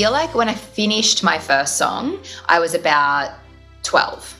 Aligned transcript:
feel 0.00 0.12
like 0.12 0.34
when 0.34 0.48
I 0.48 0.54
finished 0.54 1.22
my 1.22 1.38
first 1.38 1.76
song, 1.76 2.18
I 2.48 2.58
was 2.58 2.72
about 2.72 3.34
12 3.82 4.34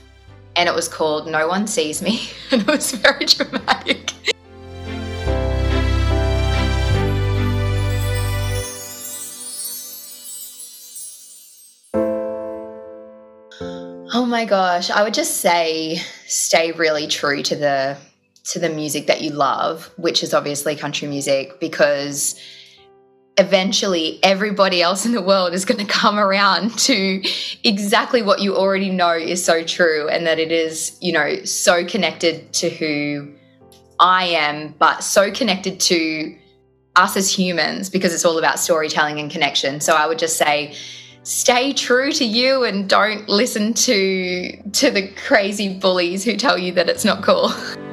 and 0.56 0.66
it 0.66 0.74
was 0.74 0.88
called 0.88 1.26
No 1.26 1.48
One 1.48 1.66
Sees 1.66 2.00
Me 2.00 2.30
and 2.50 2.62
it 2.62 2.66
was 2.66 2.92
very 2.92 3.26
dramatic. 3.26 4.10
Oh 14.14 14.24
my 14.26 14.46
gosh, 14.46 14.88
I 14.88 15.02
would 15.02 15.12
just 15.12 15.42
say 15.42 16.00
stay 16.26 16.72
really 16.72 17.06
true 17.06 17.42
to 17.42 17.54
the 17.54 17.98
to 18.44 18.58
the 18.58 18.70
music 18.70 19.08
that 19.08 19.20
you 19.20 19.32
love, 19.32 19.90
which 19.98 20.22
is 20.22 20.32
obviously 20.32 20.74
country 20.74 21.06
music 21.06 21.60
because 21.60 22.40
eventually 23.40 24.20
everybody 24.22 24.82
else 24.82 25.06
in 25.06 25.12
the 25.12 25.22
world 25.22 25.54
is 25.54 25.64
going 25.64 25.84
to 25.84 25.90
come 25.90 26.18
around 26.18 26.78
to 26.78 27.22
exactly 27.64 28.20
what 28.20 28.40
you 28.40 28.54
already 28.54 28.90
know 28.90 29.14
is 29.14 29.42
so 29.42 29.64
true 29.64 30.08
and 30.08 30.26
that 30.26 30.38
it 30.38 30.52
is, 30.52 30.98
you 31.00 31.10
know, 31.10 31.42
so 31.44 31.84
connected 31.84 32.52
to 32.52 32.68
who 32.68 33.32
I 33.98 34.24
am, 34.24 34.74
but 34.78 35.02
so 35.02 35.32
connected 35.32 35.80
to 35.80 36.36
us 36.96 37.16
as 37.16 37.32
humans 37.32 37.88
because 37.88 38.12
it's 38.12 38.26
all 38.26 38.38
about 38.38 38.58
storytelling 38.58 39.18
and 39.18 39.30
connection. 39.30 39.80
So 39.80 39.94
I 39.94 40.06
would 40.06 40.18
just 40.18 40.36
say 40.36 40.74
stay 41.22 41.72
true 41.72 42.12
to 42.12 42.24
you 42.24 42.64
and 42.64 42.88
don't 42.88 43.26
listen 43.26 43.72
to 43.72 44.62
to 44.72 44.90
the 44.90 45.08
crazy 45.26 45.78
bullies 45.78 46.24
who 46.24 46.36
tell 46.36 46.58
you 46.58 46.72
that 46.72 46.90
it's 46.90 47.06
not 47.06 47.22
cool. 47.22 47.52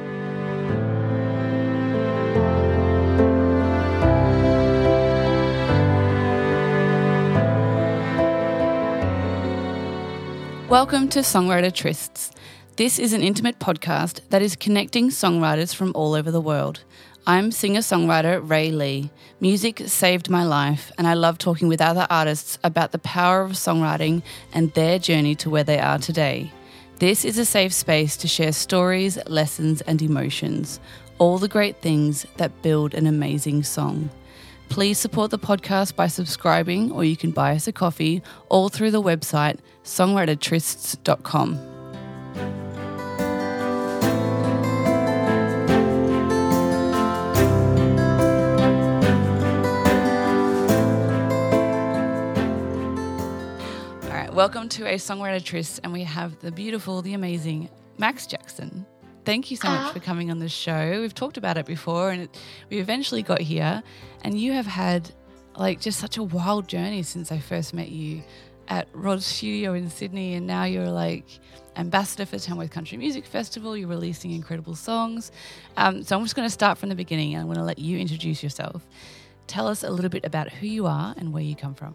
Welcome 10.68 11.08
to 11.08 11.20
Songwriter 11.20 11.72
Trysts. 11.72 12.30
This 12.76 12.98
is 12.98 13.14
an 13.14 13.22
intimate 13.22 13.58
podcast 13.58 14.20
that 14.28 14.42
is 14.42 14.54
connecting 14.54 15.08
songwriters 15.08 15.74
from 15.74 15.92
all 15.94 16.12
over 16.12 16.30
the 16.30 16.42
world. 16.42 16.84
I'm 17.26 17.52
singer 17.52 17.80
songwriter 17.80 18.46
Ray 18.46 18.70
Lee. 18.70 19.10
Music 19.40 19.80
saved 19.86 20.28
my 20.28 20.44
life, 20.44 20.92
and 20.98 21.06
I 21.06 21.14
love 21.14 21.38
talking 21.38 21.68
with 21.68 21.80
other 21.80 22.06
artists 22.10 22.58
about 22.62 22.92
the 22.92 22.98
power 22.98 23.40
of 23.40 23.52
songwriting 23.52 24.22
and 24.52 24.70
their 24.74 24.98
journey 24.98 25.34
to 25.36 25.48
where 25.48 25.64
they 25.64 25.78
are 25.78 25.98
today. 25.98 26.52
This 26.98 27.24
is 27.24 27.38
a 27.38 27.46
safe 27.46 27.72
space 27.72 28.18
to 28.18 28.28
share 28.28 28.52
stories, 28.52 29.18
lessons, 29.26 29.80
and 29.80 30.02
emotions, 30.02 30.80
all 31.16 31.38
the 31.38 31.48
great 31.48 31.80
things 31.80 32.26
that 32.36 32.60
build 32.60 32.92
an 32.92 33.06
amazing 33.06 33.62
song. 33.62 34.10
Please 34.68 34.98
support 34.98 35.30
the 35.30 35.38
podcast 35.38 35.96
by 35.96 36.08
subscribing, 36.08 36.92
or 36.92 37.04
you 37.04 37.16
can 37.16 37.30
buy 37.30 37.56
us 37.56 37.66
a 37.66 37.72
coffee 37.72 38.22
all 38.50 38.68
through 38.68 38.90
the 38.90 39.02
website 39.02 39.58
songwritertrysts.com. 39.88 41.58
All 54.04 54.10
right, 54.10 54.32
welcome 54.34 54.68
to 54.68 54.84
a 54.86 54.96
Songwriter 54.96 55.42
Tryst, 55.42 55.80
and 55.82 55.92
we 55.92 56.04
have 56.04 56.38
the 56.40 56.52
beautiful, 56.52 57.00
the 57.00 57.14
amazing 57.14 57.70
Max 57.96 58.26
Jackson. 58.26 58.84
Thank 59.24 59.50
you 59.50 59.56
so 59.56 59.68
much 59.68 59.80
ah. 59.80 59.92
for 59.92 60.00
coming 60.00 60.30
on 60.30 60.38
the 60.38 60.50
show. 60.50 61.00
We've 61.00 61.14
talked 61.14 61.38
about 61.38 61.56
it 61.56 61.64
before, 61.64 62.10
and 62.10 62.24
it, 62.24 62.38
we 62.68 62.78
eventually 62.78 63.22
got 63.22 63.40
here. 63.40 63.82
And 64.22 64.38
you 64.38 64.52
have 64.52 64.66
had 64.66 65.10
like 65.56 65.80
just 65.80 65.98
such 65.98 66.18
a 66.18 66.22
wild 66.22 66.68
journey 66.68 67.02
since 67.02 67.32
I 67.32 67.38
first 67.38 67.72
met 67.72 67.88
you 67.88 68.22
at 68.68 68.88
Rod's 68.92 69.26
studio 69.26 69.74
in 69.74 69.90
Sydney, 69.90 70.34
and 70.34 70.46
now 70.46 70.64
you're 70.64 70.90
like 70.90 71.26
ambassador 71.76 72.26
for 72.26 72.38
Tamworth 72.38 72.70
Country 72.70 72.98
Music 72.98 73.24
Festival. 73.24 73.76
You're 73.76 73.88
releasing 73.88 74.30
incredible 74.30 74.74
songs. 74.74 75.32
Um, 75.76 76.02
so 76.02 76.16
I'm 76.16 76.24
just 76.24 76.36
going 76.36 76.46
to 76.46 76.52
start 76.52 76.78
from 76.78 76.88
the 76.88 76.94
beginning, 76.94 77.34
and 77.34 77.40
I'm 77.40 77.46
going 77.46 77.58
to 77.58 77.64
let 77.64 77.78
you 77.78 77.98
introduce 77.98 78.42
yourself. 78.42 78.86
Tell 79.46 79.66
us 79.66 79.82
a 79.82 79.90
little 79.90 80.10
bit 80.10 80.24
about 80.24 80.50
who 80.50 80.66
you 80.66 80.86
are 80.86 81.14
and 81.16 81.32
where 81.32 81.42
you 81.42 81.56
come 81.56 81.74
from. 81.74 81.94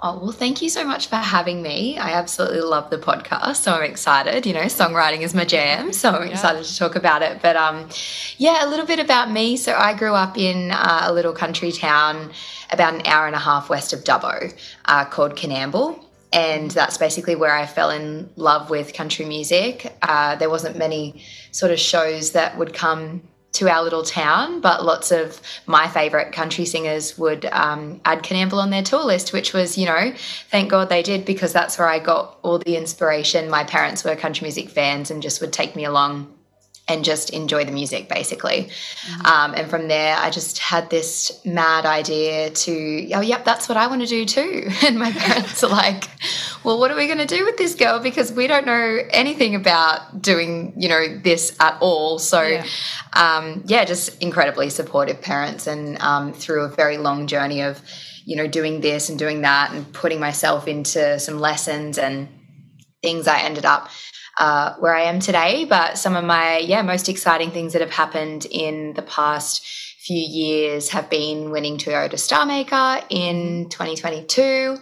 Oh, 0.00 0.16
well, 0.20 0.30
thank 0.30 0.62
you 0.62 0.68
so 0.68 0.84
much 0.84 1.08
for 1.08 1.16
having 1.16 1.60
me. 1.60 1.98
I 1.98 2.10
absolutely 2.12 2.60
love 2.60 2.88
the 2.88 2.98
podcast. 2.98 3.56
So 3.56 3.72
I'm 3.72 3.82
excited. 3.82 4.46
You 4.46 4.54
know, 4.54 4.62
songwriting 4.62 5.22
is 5.22 5.34
my 5.34 5.44
jam. 5.44 5.92
So 5.98 6.10
I'm 6.10 6.28
yeah. 6.28 6.34
excited 6.34 6.64
to 6.64 6.76
talk 6.76 6.94
about 6.94 7.22
it. 7.22 7.42
But 7.42 7.56
um, 7.56 7.88
yeah, 8.36 8.64
a 8.64 8.68
little 8.68 8.86
bit 8.86 9.00
about 9.00 9.32
me. 9.32 9.56
So 9.56 9.74
I 9.74 9.94
grew 9.94 10.14
up 10.14 10.38
in 10.38 10.70
uh, 10.70 11.00
a 11.02 11.12
little 11.12 11.32
country 11.32 11.72
town 11.72 12.30
about 12.70 12.94
an 12.94 13.04
hour 13.04 13.26
and 13.26 13.34
a 13.34 13.40
half 13.40 13.68
west 13.68 13.92
of 13.92 14.04
Dubbo 14.04 14.54
uh, 14.84 15.04
called 15.06 15.34
Coonamble. 15.34 16.04
And 16.32 16.70
that's 16.70 16.98
basically 16.98 17.34
where 17.34 17.52
I 17.52 17.66
fell 17.66 17.90
in 17.90 18.30
love 18.36 18.70
with 18.70 18.94
country 18.94 19.24
music. 19.24 19.92
Uh, 20.02 20.36
there 20.36 20.50
wasn't 20.50 20.76
many 20.76 21.24
sort 21.50 21.72
of 21.72 21.80
shows 21.80 22.32
that 22.32 22.56
would 22.56 22.72
come 22.72 23.22
to 23.52 23.68
our 23.68 23.82
little 23.82 24.02
town, 24.02 24.60
but 24.60 24.84
lots 24.84 25.10
of 25.10 25.40
my 25.66 25.88
favourite 25.88 26.32
country 26.32 26.64
singers 26.64 27.16
would 27.16 27.46
um, 27.46 28.00
add 28.04 28.22
Coonamble 28.22 28.58
on 28.58 28.70
their 28.70 28.82
tour 28.82 29.04
list, 29.04 29.32
which 29.32 29.52
was, 29.52 29.78
you 29.78 29.86
know, 29.86 30.12
thank 30.50 30.70
God 30.70 30.88
they 30.88 31.02
did 31.02 31.24
because 31.24 31.52
that's 31.52 31.78
where 31.78 31.88
I 31.88 31.98
got 31.98 32.38
all 32.42 32.58
the 32.58 32.76
inspiration. 32.76 33.48
My 33.48 33.64
parents 33.64 34.04
were 34.04 34.14
country 34.16 34.44
music 34.44 34.68
fans 34.68 35.10
and 35.10 35.22
just 35.22 35.40
would 35.40 35.52
take 35.52 35.74
me 35.74 35.84
along 35.84 36.32
and 36.88 37.04
just 37.04 37.30
enjoy 37.30 37.64
the 37.64 37.72
music 37.72 38.08
basically. 38.08 38.70
Mm-hmm. 38.70 39.26
Um, 39.26 39.54
and 39.54 39.70
from 39.70 39.88
there, 39.88 40.16
I 40.16 40.30
just 40.30 40.58
had 40.58 40.88
this 40.90 41.40
mad 41.44 41.84
idea 41.84 42.50
to, 42.50 43.12
oh, 43.12 43.20
yep, 43.20 43.44
that's 43.44 43.68
what 43.68 43.76
I 43.76 43.86
want 43.86 44.00
to 44.02 44.06
do 44.06 44.24
too. 44.24 44.68
And 44.88 44.98
my 44.98 45.12
parents 45.12 45.62
are 45.62 45.70
like, 45.70 46.04
well, 46.64 46.78
what 46.78 46.90
are 46.90 46.96
we 46.96 47.06
going 47.06 47.18
to 47.18 47.26
do 47.26 47.44
with 47.44 47.56
this 47.56 47.74
girl? 47.74 48.00
Because 48.00 48.32
we 48.32 48.46
don't 48.46 48.66
know 48.66 48.98
anything 49.10 49.54
about 49.54 50.20
doing, 50.20 50.74
you 50.76 50.88
know, 50.88 51.18
this 51.18 51.56
at 51.60 51.78
all. 51.80 52.18
So, 52.18 52.42
yeah, 52.42 52.66
um, 53.14 53.62
yeah 53.66 53.84
just 53.84 54.22
incredibly 54.22 54.70
supportive 54.70 55.20
parents. 55.20 55.66
And 55.66 56.00
um, 56.00 56.32
through 56.32 56.64
a 56.64 56.68
very 56.68 56.98
long 56.98 57.26
journey 57.26 57.62
of, 57.62 57.80
you 58.24 58.36
know, 58.36 58.46
doing 58.46 58.80
this 58.80 59.08
and 59.08 59.18
doing 59.18 59.42
that 59.42 59.72
and 59.72 59.90
putting 59.92 60.20
myself 60.20 60.68
into 60.68 61.18
some 61.18 61.38
lessons 61.38 61.98
and 61.98 62.28
things, 63.02 63.26
I 63.26 63.40
ended 63.40 63.64
up 63.64 63.88
uh, 64.38 64.74
where 64.76 64.94
I 64.94 65.02
am 65.02 65.20
today. 65.20 65.64
But 65.64 65.98
some 65.98 66.16
of 66.16 66.24
my, 66.24 66.58
yeah, 66.58 66.82
most 66.82 67.08
exciting 67.08 67.50
things 67.50 67.72
that 67.72 67.82
have 67.82 67.90
happened 67.90 68.46
in 68.50 68.94
the 68.94 69.02
past 69.02 69.64
few 70.00 70.16
years 70.16 70.88
have 70.88 71.10
been 71.10 71.50
winning 71.50 71.76
Toyota 71.76 72.18
Star 72.18 72.46
Maker 72.46 73.00
in 73.10 73.68
2022. 73.68 74.78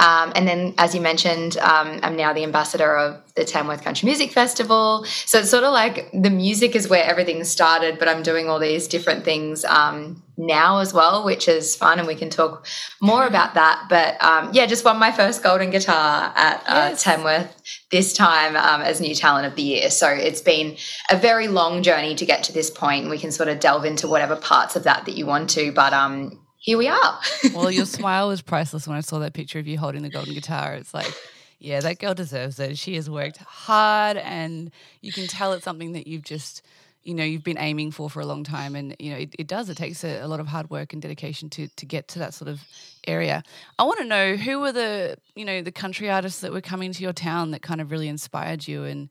Um, 0.00 0.32
and 0.34 0.46
then, 0.46 0.74
as 0.76 0.94
you 0.94 1.00
mentioned, 1.00 1.56
um, 1.58 2.00
I'm 2.02 2.16
now 2.16 2.32
the 2.32 2.42
ambassador 2.42 2.96
of 2.96 3.22
the 3.36 3.44
Tamworth 3.44 3.82
Country 3.82 4.06
Music 4.06 4.32
Festival. 4.32 5.04
So 5.04 5.38
it's 5.38 5.50
sort 5.50 5.64
of 5.64 5.72
like 5.72 6.10
the 6.12 6.30
music 6.30 6.74
is 6.74 6.88
where 6.88 7.04
everything 7.04 7.44
started, 7.44 7.98
but 7.98 8.08
I'm 8.08 8.22
doing 8.22 8.48
all 8.48 8.58
these 8.58 8.88
different 8.88 9.24
things 9.24 9.64
um, 9.64 10.22
now 10.36 10.78
as 10.78 10.92
well, 10.92 11.24
which 11.24 11.46
is 11.46 11.76
fun. 11.76 11.98
And 12.00 12.08
we 12.08 12.16
can 12.16 12.28
talk 12.28 12.66
more 13.00 13.24
about 13.24 13.54
that. 13.54 13.86
But 13.88 14.22
um, 14.22 14.50
yeah, 14.52 14.66
just 14.66 14.84
won 14.84 14.98
my 14.98 15.12
first 15.12 15.44
golden 15.44 15.70
guitar 15.70 16.32
at 16.34 16.62
uh, 16.66 16.88
yes. 16.90 17.02
Tamworth 17.02 17.54
this 17.92 18.12
time 18.12 18.56
um, 18.56 18.82
as 18.82 19.00
New 19.00 19.14
Talent 19.14 19.46
of 19.46 19.54
the 19.54 19.62
Year. 19.62 19.90
So 19.90 20.08
it's 20.08 20.42
been 20.42 20.76
a 21.08 21.16
very 21.16 21.46
long 21.46 21.84
journey 21.84 22.16
to 22.16 22.26
get 22.26 22.42
to 22.44 22.52
this 22.52 22.68
point. 22.68 23.10
We 23.10 23.18
can 23.18 23.30
sort 23.30 23.48
of 23.48 23.60
delve 23.60 23.84
into 23.84 24.08
whatever 24.08 24.34
parts 24.34 24.74
of 24.74 24.82
that 24.84 25.04
that 25.06 25.16
you 25.16 25.24
want 25.26 25.50
to. 25.50 25.70
But 25.70 25.92
um, 25.92 26.43
here 26.64 26.78
we 26.78 26.88
are. 26.88 27.20
well, 27.54 27.70
your 27.70 27.84
smile 27.84 28.28
was 28.28 28.40
priceless 28.40 28.88
when 28.88 28.96
I 28.96 29.02
saw 29.02 29.18
that 29.18 29.34
picture 29.34 29.58
of 29.58 29.66
you 29.66 29.76
holding 29.76 30.02
the 30.02 30.08
golden 30.08 30.32
guitar. 30.32 30.72
It's 30.72 30.94
like, 30.94 31.12
yeah, 31.58 31.80
that 31.80 31.98
girl 31.98 32.14
deserves 32.14 32.58
it. 32.58 32.78
She 32.78 32.94
has 32.94 33.10
worked 33.10 33.36
hard, 33.36 34.16
and 34.16 34.70
you 35.02 35.12
can 35.12 35.26
tell 35.26 35.52
it's 35.52 35.62
something 35.62 35.92
that 35.92 36.06
you've 36.06 36.22
just, 36.22 36.62
you 37.02 37.12
know, 37.12 37.22
you've 37.22 37.44
been 37.44 37.58
aiming 37.58 37.90
for 37.90 38.08
for 38.08 38.20
a 38.20 38.24
long 38.24 38.44
time. 38.44 38.74
And 38.76 38.96
you 38.98 39.10
know, 39.10 39.18
it, 39.18 39.34
it 39.38 39.46
does. 39.46 39.68
It 39.68 39.76
takes 39.76 40.02
a, 40.04 40.20
a, 40.20 40.26
lot 40.26 40.40
of 40.40 40.46
hard 40.46 40.70
work 40.70 40.94
and 40.94 41.02
dedication 41.02 41.50
to 41.50 41.68
to 41.68 41.84
get 41.84 42.08
to 42.08 42.18
that 42.20 42.32
sort 42.32 42.48
of 42.48 42.62
area. 43.06 43.42
I 43.78 43.84
want 43.84 43.98
to 43.98 44.06
know 44.06 44.36
who 44.36 44.58
were 44.58 44.72
the, 44.72 45.18
you 45.34 45.44
know, 45.44 45.60
the 45.60 45.70
country 45.70 46.08
artists 46.08 46.40
that 46.40 46.50
were 46.50 46.62
coming 46.62 46.94
to 46.94 47.02
your 47.02 47.12
town 47.12 47.50
that 47.50 47.60
kind 47.60 47.82
of 47.82 47.90
really 47.90 48.08
inspired 48.08 48.66
you 48.66 48.84
and 48.84 49.10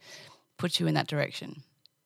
put 0.57 0.79
you 0.79 0.87
in 0.87 0.95
that 0.95 1.05
direction. 1.05 1.61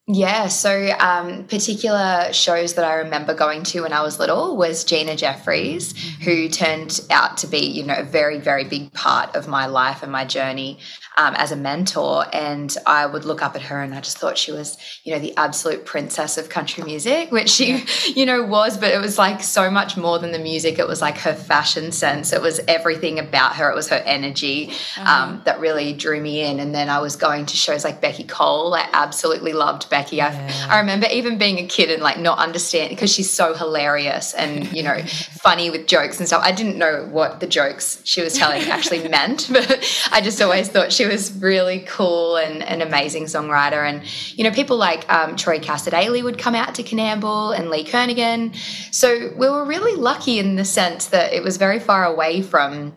Yeah, 0.10 0.48
so 0.48 0.90
um, 1.02 1.44
particular 1.44 2.32
shows 2.32 2.76
that 2.76 2.86
I 2.86 2.94
remember 2.94 3.34
going 3.34 3.64
to 3.64 3.82
when 3.82 3.92
I 3.92 4.04
was 4.04 4.20
little 4.20 4.56
was 4.56 4.86
Gina 4.86 5.18
Jeffreys, 5.18 5.92
mm-hmm. 5.92 6.24
who 6.24 6.48
turned 6.48 7.02
out 7.12 7.36
to 7.40 7.48
be, 7.48 7.58
you 7.58 7.84
know, 7.84 7.96
a 7.98 8.04
very, 8.04 8.40
very 8.40 8.64
big 8.64 8.94
part 8.94 9.36
of 9.36 9.50
my 9.50 9.66
life 9.66 10.04
and 10.04 10.12
my 10.12 10.24
journey 10.24 10.80
um, 11.18 11.36
as 11.36 11.52
a 11.52 11.58
mentor. 11.58 12.24
And 12.32 12.74
I 12.86 13.06
would 13.06 13.26
look 13.26 13.42
up 13.42 13.56
at 13.56 13.64
her 13.64 13.82
and 13.82 13.94
I 13.94 14.00
just 14.00 14.18
thought 14.18 14.38
she 14.38 14.54
was, 14.54 14.78
you 15.04 15.12
know, 15.12 15.20
the 15.20 15.36
absolute 15.36 15.86
princess 15.86 16.38
of 16.38 16.48
country 16.48 16.86
music, 16.86 17.30
which 17.30 17.50
she, 17.50 17.84
you 18.16 18.26
know, 18.26 18.46
was, 18.46 18.78
but 18.78 18.94
it 18.94 19.02
was 19.02 19.18
like 19.18 19.44
so 19.44 19.70
much 19.70 19.98
more 19.98 20.20
than 20.20 20.32
the 20.32 20.40
music. 20.40 20.80
It 20.80 20.88
was 20.88 21.02
like 21.02 21.18
her 21.18 21.34
fashion 21.34 21.92
sense. 21.92 22.32
It 22.32 22.42
was 22.42 22.62
everything 22.70 23.20
about 23.20 23.58
her. 23.58 23.70
It 23.70 23.76
was 23.76 23.90
her 23.90 24.02
energy 24.06 24.70
um, 25.00 25.06
uh-huh. 25.06 25.38
that 25.44 25.60
really 25.60 25.92
drew 25.92 26.22
me 26.22 26.44
in. 26.46 26.62
And 26.62 26.74
then 26.74 26.90
I 26.90 27.00
was 27.00 27.18
going 27.18 27.46
to 27.48 27.58
shows 27.58 27.84
like 27.84 28.00
Beccy 28.00 28.26
Cole. 28.26 28.74
I 28.74 28.88
absolutely 28.94 29.52
loved 29.52 29.90
Beccy. 29.90 29.97
Yeah. 30.34 30.68
I, 30.70 30.76
I 30.76 30.80
remember 30.80 31.08
even 31.12 31.38
being 31.38 31.60
a 31.60 31.68
kid 31.68 31.90
and 31.92 32.02
like 32.02 32.20
not 32.20 32.38
understanding 32.40 32.96
because 32.96 33.12
she's 33.12 33.30
so 33.30 33.54
hilarious 33.54 34.34
and, 34.34 34.72
you 34.72 34.84
know, 34.84 35.02
funny 35.42 35.70
with 35.70 35.88
jokes 35.88 36.20
and 36.20 36.28
stuff. 36.28 36.44
I 36.44 36.52
didn't 36.52 36.78
know 36.78 37.08
what 37.10 37.40
the 37.40 37.48
jokes 37.48 38.02
she 38.04 38.22
was 38.22 38.34
telling 38.34 38.64
actually 38.64 39.08
meant, 39.10 39.50
but 39.52 40.08
I 40.12 40.22
just 40.22 40.42
always 40.42 40.70
thought 40.70 40.92
she 40.92 41.06
was 41.06 41.32
really 41.38 41.80
cool 41.88 42.38
and 42.38 42.64
an 42.64 42.82
amazing 42.82 43.26
songwriter. 43.26 43.88
And, 43.88 44.04
you 44.38 44.44
know, 44.44 44.52
people 44.52 44.78
like 44.78 45.12
um, 45.12 45.36
Troy 45.36 45.60
Cassar-Daley 45.60 46.24
would 46.24 46.38
come 46.38 46.56
out 46.56 46.76
to 46.76 46.84
Coonamble 46.84 47.58
and 47.58 47.70
Lee 47.70 47.84
Kernaghan. 47.84 48.56
So 48.94 49.34
we 49.38 49.50
were 49.50 49.66
really 49.66 49.96
lucky 49.96 50.40
in 50.40 50.56
the 50.56 50.66
sense 50.66 51.08
that 51.08 51.34
it 51.34 51.44
was 51.44 51.58
very 51.58 51.80
far 51.80 52.06
away 52.06 52.42
from 52.42 52.94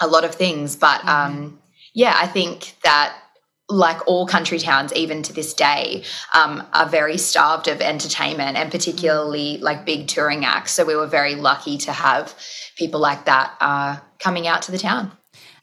a 0.00 0.06
lot 0.06 0.24
of 0.24 0.34
things. 0.34 0.76
But 0.76 1.04
um, 1.06 1.58
yeah, 1.94 2.14
I 2.16 2.26
think 2.26 2.76
that 2.82 3.16
like 3.68 4.06
all 4.06 4.26
country 4.26 4.58
towns, 4.58 4.92
even 4.94 5.22
to 5.22 5.32
this 5.32 5.52
day, 5.52 6.04
um, 6.32 6.66
are 6.72 6.88
very 6.88 7.18
starved 7.18 7.68
of 7.68 7.80
entertainment 7.80 8.56
and 8.56 8.70
particularly 8.70 9.58
like 9.58 9.84
big 9.84 10.08
touring 10.08 10.44
acts. 10.44 10.72
So 10.72 10.84
we 10.84 10.96
were 10.96 11.06
very 11.06 11.34
lucky 11.34 11.76
to 11.78 11.92
have 11.92 12.34
people 12.76 13.00
like 13.00 13.26
that 13.26 13.56
uh, 13.60 13.98
coming 14.18 14.46
out 14.46 14.62
to 14.62 14.72
the 14.72 14.78
town. 14.78 15.12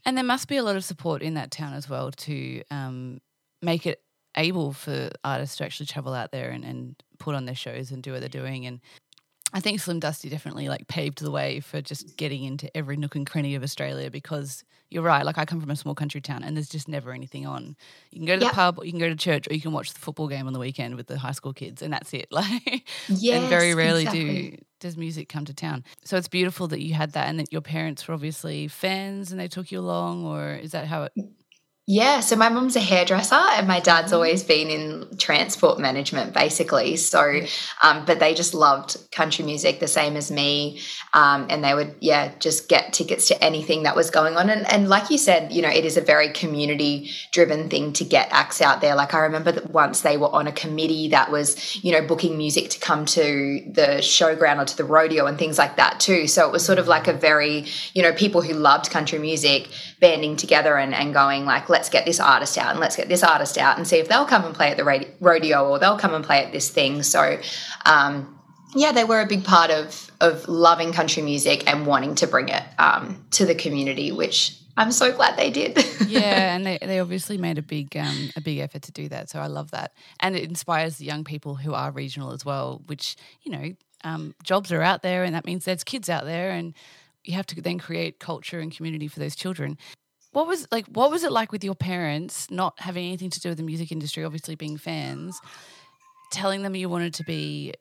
And 0.06 0.16
there 0.16 0.24
must 0.24 0.48
be 0.48 0.58
a 0.58 0.64
lot 0.64 0.76
of 0.76 0.84
support 0.84 1.24
in 1.24 1.34
that 1.34 1.50
town 1.50 1.74
as 1.74 1.90
well 1.90 2.12
to 2.12 2.62
um, 2.70 3.22
make 3.62 3.88
it 3.88 4.02
able 4.38 4.74
for 4.74 5.10
artists 5.24 5.58
to 5.58 5.66
actually 5.66 5.88
travel 5.88 6.14
out 6.14 6.32
there 6.32 6.50
and, 6.52 6.64
and 6.64 6.96
put 7.18 7.34
on 7.34 7.46
their 7.46 7.56
shows 7.56 7.92
and 7.92 8.04
do 8.04 8.12
what 8.12 8.20
they're 8.20 8.30
doing. 8.30 8.66
And 8.66 8.82
I 9.56 9.62
think 9.62 9.80
Slim 9.80 10.02
Dusty 10.02 10.28
definitely 10.28 10.68
like 10.68 10.86
paved 10.90 11.20
the 11.24 11.32
way 11.32 11.62
for 11.62 11.82
just 11.82 12.18
getting 12.18 12.44
into 12.44 12.76
every 12.76 12.98
nook 12.98 13.16
and 13.16 13.26
cranny 13.26 13.56
of 13.56 13.64
Australia 13.64 14.12
because 14.12 14.66
you're 14.90 15.02
right. 15.02 15.26
Like 15.26 15.38
I 15.38 15.46
come 15.46 15.62
from 15.62 15.72
a 15.72 15.78
small 15.78 15.96
country 15.96 16.20
town 16.20 16.44
and 16.44 16.58
there's 16.58 16.68
just 16.68 16.90
never 16.90 17.14
anything 17.14 17.48
on. 17.48 17.78
You 18.12 18.20
can 18.20 18.26
go 18.26 18.34
to 18.34 18.40
the 18.40 18.46
yep. 18.48 18.54
pub, 18.54 18.80
or 18.80 18.86
you 18.86 18.92
can 18.92 19.00
go 19.00 19.08
to 19.08 19.16
church, 19.16 19.50
or 19.50 19.54
you 19.54 19.62
can 19.62 19.72
watch 19.72 19.94
the 19.94 20.00
football 20.02 20.28
game 20.28 20.46
on 20.46 20.52
the 20.52 20.60
weekend 20.60 20.96
with 20.96 21.08
the 21.08 21.18
high 21.18 21.32
school 21.32 21.54
kids, 21.54 21.82
and 21.82 21.94
that's 21.94 22.14
it. 22.14 22.28
Like, 22.36 22.84
yes, 23.08 23.40
and 23.40 23.50
very 23.50 23.74
rarely 23.74 24.02
exactly. 24.02 24.50
do 24.52 24.58
does 24.82 24.98
music 24.98 25.30
come 25.30 25.46
to 25.46 25.54
town. 25.54 25.86
So 26.04 26.18
it's 26.18 26.28
beautiful 26.28 26.68
that 26.68 26.82
you 26.82 26.94
had 26.94 27.14
that, 27.14 27.30
and 27.30 27.40
that 27.40 27.54
your 27.54 27.62
parents 27.62 28.06
were 28.06 28.14
obviously 28.14 28.68
fans 28.68 29.32
and 29.32 29.40
they 29.40 29.48
took 29.48 29.72
you 29.72 29.80
along, 29.80 30.26
or 30.26 30.56
is 30.56 30.72
that 30.72 30.86
how 30.88 31.04
it? 31.04 31.14
Yeah, 31.88 32.22
so 32.22 32.36
my 32.36 32.50
mum's 32.50 32.76
a 32.76 32.80
hairdresser 32.80 33.36
and 33.36 33.68
my 33.68 33.80
dad's 33.80 34.08
mm-hmm. 34.08 34.16
always 34.16 34.44
been 34.44 34.72
in 34.72 35.18
transport 35.20 35.80
management 35.80 36.34
basically. 36.34 36.96
So, 36.96 37.42
um, 37.84 38.06
but 38.06 38.20
they 38.20 38.34
just 38.34 38.56
loved 38.56 38.98
country 39.12 39.46
music 39.46 39.80
the 39.80 39.88
same 39.88 40.18
as 40.18 40.32
me. 40.32 40.82
Um, 41.14 41.46
and 41.48 41.64
they 41.64 41.76
would, 41.76 41.94
yeah, 42.00 42.32
just 42.40 42.70
get 42.70 42.92
tickets 42.92 43.28
to 43.28 43.44
anything 43.44 43.84
that 43.84 43.96
was 43.96 44.10
going 44.10 44.36
on. 44.36 44.50
And, 44.50 44.66
and 44.72 44.90
like 44.90 45.12
you 45.12 45.20
said, 45.20 45.52
you 45.52 45.62
know, 45.62 45.70
it 45.70 45.86
is 45.86 45.96
a 45.96 46.02
very 46.02 46.30
community 46.30 47.12
driven 47.32 47.70
thing 47.70 47.94
to 47.94 48.04
get 48.04 48.30
acts 48.32 48.62
out 48.62 48.82
there. 48.82 48.96
Like 48.96 49.14
I 49.14 49.20
remember 49.20 49.52
that 49.52 49.70
once 49.70 50.02
they 50.02 50.18
were 50.18 50.34
on 50.34 50.48
a 50.48 50.52
committee 50.52 51.10
that 51.10 51.32
was, 51.32 51.76
you 51.84 51.92
know, 51.92 52.02
booking 52.02 52.36
music 52.36 52.72
to 52.72 52.80
come 52.80 53.06
to 53.06 53.62
the 53.72 54.00
showground 54.00 54.60
or 54.60 54.66
to 54.66 54.76
the 54.76 54.86
rodeo 54.86 55.28
and 55.28 55.38
things 55.38 55.60
like 55.60 55.76
that 55.76 56.00
too. 56.00 56.26
So 56.26 56.48
it 56.48 56.52
was 56.52 56.66
sort 56.66 56.80
of 56.80 56.88
like 56.88 57.08
a 57.08 57.14
very, 57.14 57.68
you 57.94 58.02
know, 58.02 58.12
people 58.12 58.42
who 58.42 58.54
loved 58.54 58.90
country 58.90 59.20
music 59.20 59.68
banding 60.00 60.36
together 60.36 60.78
and, 60.78 60.96
and 60.96 61.14
going 61.14 61.46
like, 61.46 61.70
let's 61.76 61.90
get 61.90 62.06
this 62.06 62.22
artist 62.22 62.58
out 62.58 62.72
and 62.72 62.80
let's 62.80 62.96
get 62.96 63.10
this 63.10 63.22
artist 63.22 63.58
out 63.58 63.78
and 63.78 63.86
see 63.86 63.98
if 63.98 64.08
they'll 64.08 64.26
come 64.26 64.46
and 64.46 64.56
play 64.56 64.72
at 64.72 64.78
the 64.78 64.86
rodeo 65.20 65.70
or 65.70 65.78
they'll 65.78 65.98
come 65.98 66.14
and 66.14 66.24
play 66.24 66.42
at 66.42 66.54
this 66.54 66.70
thing. 66.70 67.04
So, 67.04 67.38
um, 67.86 68.40
yeah, 68.74 68.94
they 68.94 69.04
were 69.04 69.20
a 69.20 69.28
big 69.28 69.44
part 69.44 69.72
of 69.72 70.10
of 70.22 70.48
loving 70.48 70.94
country 70.94 71.22
music 71.22 71.70
and 71.70 71.86
wanting 71.86 72.16
to 72.16 72.28
bring 72.28 72.48
it 72.48 72.64
um, 72.80 73.26
to 73.32 73.46
the 73.46 73.56
community, 73.56 74.14
which 74.14 74.58
I'm 74.78 74.92
so 74.94 75.12
glad 75.12 75.38
they 75.38 75.52
did. 75.52 75.78
yeah, 76.08 76.56
and 76.56 76.66
they, 76.66 76.78
they 76.82 77.02
obviously 77.02 77.38
made 77.38 77.58
a 77.58 77.62
big 77.62 77.96
um, 77.98 78.30
a 78.38 78.42
big 78.42 78.60
effort 78.60 78.84
to 78.84 78.94
do 78.94 79.10
that. 79.10 79.30
So 79.30 79.40
I 79.40 79.48
love 79.48 79.72
that, 79.72 79.92
and 80.22 80.34
it 80.34 80.48
inspires 80.48 80.96
the 80.96 81.06
young 81.06 81.26
people 81.26 81.56
who 81.56 81.74
are 81.74 81.92
regional 81.92 82.32
as 82.32 82.46
well. 82.46 82.82
Which 82.86 83.18
you 83.44 83.52
know, 83.52 83.76
um, 84.06 84.34
jobs 84.44 84.72
are 84.72 84.82
out 84.82 85.02
there, 85.02 85.26
and 85.26 85.36
that 85.36 85.46
means 85.46 85.66
there's 85.66 85.84
kids 85.84 86.10
out 86.10 86.24
there, 86.24 86.52
and 86.52 86.74
you 87.26 87.34
have 87.34 87.48
to 87.48 87.62
then 87.62 87.80
create 87.80 88.20
culture 88.20 88.60
and 88.60 88.74
community 88.76 89.10
for 89.10 89.20
those 89.20 89.36
children. 89.36 89.78
What 90.36 90.48
was 90.48 90.68
like? 90.70 90.86
What 90.88 91.12
was 91.12 91.24
it 91.24 91.32
like 91.32 91.54
with 91.54 91.64
your 91.64 91.76
parents 91.76 92.52
not 92.52 92.74
having 92.78 93.06
anything 93.06 93.30
to 93.30 93.40
do 93.40 93.48
with 93.48 93.58
the 93.58 93.64
music 93.64 93.90
industry? 93.90 94.26
Obviously, 94.26 94.56
being 94.56 94.76
fans, 94.76 95.40
telling 96.30 96.62
them 96.62 96.76
you 96.76 96.90
wanted 96.90 97.14
to 97.14 97.24
be 97.24 97.74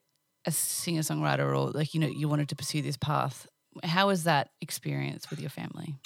a 0.46 0.52
singer 0.52 1.00
songwriter 1.00 1.48
or 1.48 1.72
like 1.72 1.94
you 1.94 2.00
know 2.00 2.06
you 2.06 2.28
wanted 2.28 2.48
to 2.50 2.54
pursue 2.54 2.80
this 2.80 2.96
path. 2.96 3.48
How 3.82 4.06
was 4.06 4.22
that 4.22 4.50
experience 4.60 5.30
with 5.30 5.40
your 5.40 5.50
family? 5.50 5.96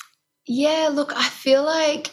Yeah, 0.47 0.89
look, 0.91 1.13
I 1.15 1.29
feel 1.29 1.63
like 1.63 2.11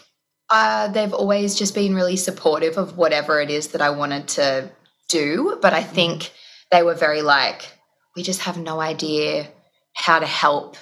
uh, 0.49 0.89
they've 0.89 1.13
always 1.13 1.55
just 1.55 1.73
been 1.73 1.95
really 1.95 2.17
supportive 2.17 2.77
of 2.77 2.97
whatever 2.97 3.39
it 3.39 3.49
is 3.49 3.69
that 3.69 3.79
I 3.79 3.91
wanted 3.91 4.27
to 4.27 4.69
do, 5.07 5.57
but 5.61 5.73
I 5.73 5.81
mm-hmm. 5.81 5.95
think 5.95 6.31
they 6.73 6.83
were 6.83 6.93
very 6.93 7.21
like, 7.21 7.71
we 8.17 8.21
just 8.21 8.41
have 8.41 8.57
no 8.57 8.81
idea 8.81 9.47
how 9.93 10.19
to 10.19 10.25
help 10.25 10.75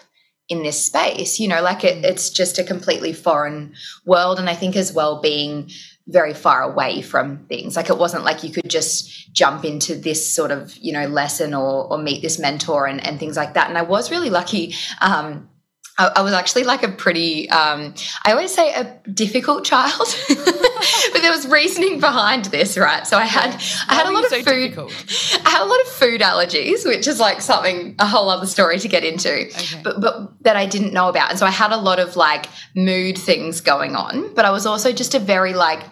in 0.49 0.63
this 0.63 0.83
space 0.83 1.39
you 1.39 1.47
know 1.47 1.61
like 1.61 1.83
it, 1.83 1.97
mm. 1.97 2.03
it's 2.03 2.29
just 2.29 2.59
a 2.59 2.63
completely 2.63 3.13
foreign 3.13 3.73
world 4.05 4.39
and 4.39 4.49
i 4.49 4.55
think 4.55 4.75
as 4.75 4.91
well 4.93 5.21
being 5.21 5.69
very 6.07 6.33
far 6.33 6.61
away 6.63 7.01
from 7.01 7.45
things 7.45 7.75
like 7.77 7.89
it 7.89 7.97
wasn't 7.97 8.23
like 8.23 8.43
you 8.43 8.51
could 8.51 8.69
just 8.69 9.31
jump 9.31 9.63
into 9.63 9.95
this 9.95 10.31
sort 10.31 10.51
of 10.51 10.75
you 10.77 10.91
know 10.91 11.07
lesson 11.07 11.53
or 11.53 11.85
or 11.85 11.97
meet 11.97 12.21
this 12.21 12.37
mentor 12.37 12.87
and, 12.87 13.05
and 13.05 13.19
things 13.19 13.37
like 13.37 13.53
that 13.53 13.69
and 13.69 13.77
i 13.77 13.81
was 13.81 14.11
really 14.11 14.29
lucky 14.29 14.75
um 15.01 15.47
I, 15.97 16.21
was 16.21 16.33
actually 16.33 16.63
like 16.63 16.81
a 16.81 16.89
pretty, 16.89 17.49
um, 17.51 17.93
I 18.25 18.31
always 18.31 18.53
say 18.53 18.73
a 18.73 18.99
difficult 19.09 19.63
child, 19.63 20.15
but 20.27 21.21
there 21.21 21.31
was 21.31 21.47
reasoning 21.47 21.99
behind 21.99 22.45
this, 22.45 22.77
right? 22.77 23.05
So 23.05 23.17
I 23.17 23.25
had. 23.25 23.53
I 23.87 23.93
had 23.93 24.07
a 24.07 24.11
lot 24.11 24.23
of 24.23 24.29
so 24.29 24.41
food, 24.41 24.69
difficult? 24.69 24.91
I 25.45 25.49
had 25.49 25.61
a 25.61 25.65
lot 25.65 25.79
of 25.81 25.87
food 25.87 26.21
allergies, 26.21 26.85
which 26.85 27.07
is 27.07 27.19
like 27.19 27.41
something, 27.41 27.95
a 27.99 28.07
whole 28.07 28.29
other 28.29 28.47
story 28.47 28.79
to 28.79 28.87
get 28.87 29.03
into, 29.03 29.45
okay. 29.45 29.81
but, 29.83 30.01
but 30.01 30.43
that 30.43 30.55
I 30.55 30.65
didn't 30.65 30.93
know 30.93 31.09
about. 31.09 31.29
And 31.29 31.37
so 31.37 31.45
I 31.45 31.51
had 31.51 31.71
a 31.71 31.77
lot 31.77 31.99
of 31.99 32.15
like 32.15 32.47
mood 32.75 33.17
things 33.17 33.61
going 33.61 33.95
on, 33.95 34.33
but 34.33 34.45
I 34.45 34.49
was 34.49 34.65
also 34.65 34.91
just 34.91 35.13
a 35.13 35.19
very 35.19 35.53
like 35.53 35.83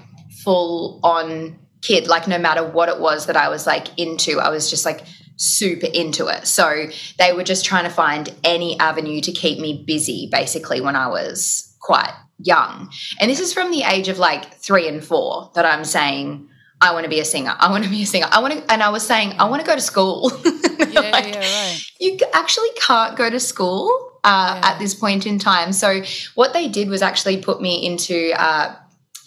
full 0.43 0.99
on 1.03 1.59
kid. 1.81 2.07
Like 2.07 2.27
no 2.27 2.37
matter 2.37 2.63
what 2.63 2.89
it 2.89 2.99
was 2.99 3.25
that 3.27 3.35
I 3.35 3.49
was 3.49 3.67
like 3.67 3.87
into, 3.97 4.39
I 4.39 4.49
was 4.49 4.69
just 4.69 4.85
like 4.85 5.03
super 5.35 5.87
into 5.87 6.27
it. 6.27 6.47
So 6.47 6.87
they 7.17 7.33
were 7.33 7.43
just 7.43 7.65
trying 7.65 7.83
to 7.83 7.89
find 7.89 8.33
any 8.43 8.79
avenue 8.79 9.21
to 9.21 9.31
keep 9.31 9.59
me 9.59 9.83
busy, 9.85 10.29
basically, 10.31 10.81
when 10.81 10.95
I 10.95 11.07
was 11.07 11.75
quite 11.81 12.13
young. 12.37 12.91
And 13.19 13.29
this 13.29 13.39
is 13.39 13.53
from 13.53 13.71
the 13.71 13.83
age 13.83 14.07
of 14.07 14.19
like 14.19 14.53
three 14.55 14.87
and 14.87 15.03
four 15.03 15.51
that 15.55 15.65
I'm 15.65 15.83
saying, 15.83 16.47
I 16.79 16.93
want 16.93 17.03
to 17.03 17.09
be 17.09 17.19
a 17.19 17.25
singer. 17.25 17.55
I 17.59 17.69
want 17.69 17.83
to 17.83 17.89
be 17.89 18.03
a 18.03 18.05
singer. 18.05 18.27
I 18.31 18.39
want 18.39 18.53
to, 18.53 18.71
and 18.71 18.81
I 18.81 18.89
was 18.89 19.05
saying, 19.05 19.33
I 19.39 19.45
want 19.45 19.61
to 19.61 19.67
go 19.67 19.75
to 19.75 19.81
school. 19.81 20.31
yeah, 20.89 21.01
like, 21.11 21.33
yeah, 21.33 21.39
right. 21.39 21.81
You 21.99 22.17
actually 22.33 22.69
can't 22.79 23.15
go 23.15 23.29
to 23.29 23.39
school 23.39 24.19
uh, 24.23 24.59
yeah. 24.59 24.71
at 24.71 24.79
this 24.79 24.95
point 24.95 25.27
in 25.27 25.37
time. 25.37 25.73
So 25.73 26.01
what 26.33 26.53
they 26.53 26.67
did 26.67 26.89
was 26.89 27.03
actually 27.03 27.37
put 27.37 27.61
me 27.61 27.85
into. 27.85 28.31
Uh, 28.35 28.75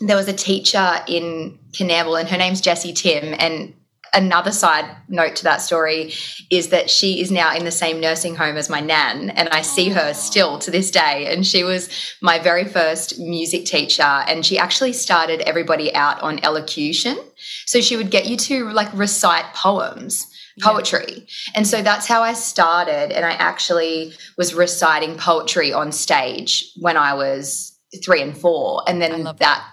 there 0.00 0.16
was 0.16 0.28
a 0.28 0.32
teacher 0.32 0.96
in 1.06 1.58
Coonamble, 1.72 2.18
and 2.18 2.28
her 2.28 2.38
name's 2.38 2.60
Jessie 2.60 2.92
Tim, 2.92 3.34
and 3.38 3.74
another 4.14 4.52
side 4.52 4.84
note 5.08 5.36
to 5.36 5.44
that 5.44 5.60
story 5.60 6.12
is 6.50 6.68
that 6.68 6.88
she 6.88 7.20
is 7.20 7.30
now 7.30 7.54
in 7.54 7.64
the 7.64 7.70
same 7.70 8.00
nursing 8.00 8.36
home 8.36 8.56
as 8.56 8.70
my 8.70 8.80
nan, 8.80 9.30
and 9.30 9.48
I 9.48 9.62
see 9.62 9.88
her 9.90 10.14
still 10.14 10.58
to 10.60 10.70
this 10.70 10.90
day. 10.90 11.26
And 11.26 11.46
she 11.46 11.64
was 11.64 11.88
my 12.22 12.38
very 12.38 12.64
first 12.64 13.18
music 13.18 13.64
teacher, 13.66 14.02
and 14.02 14.46
she 14.46 14.58
actually 14.58 14.92
started 14.92 15.40
everybody 15.42 15.94
out 15.94 16.20
on 16.22 16.42
elocution. 16.44 17.18
So 17.66 17.80
she 17.80 17.96
would 17.96 18.10
get 18.10 18.26
you 18.26 18.36
to 18.36 18.70
like 18.70 18.92
recite 18.94 19.52
poems 19.54 20.26
poetry. 20.60 21.14
Yeah. 21.16 21.52
And 21.56 21.66
so 21.66 21.82
that's 21.82 22.06
how 22.06 22.22
I 22.22 22.32
started. 22.32 23.10
And 23.10 23.24
I 23.24 23.32
actually 23.32 24.12
was 24.38 24.54
reciting 24.54 25.16
poetry 25.16 25.72
on 25.72 25.90
stage 25.90 26.70
when 26.76 26.96
I 26.96 27.14
was 27.14 27.76
three 28.04 28.22
and 28.22 28.36
four. 28.36 28.82
And 28.86 29.02
then 29.02 29.24
that, 29.24 29.38
that 29.38 29.68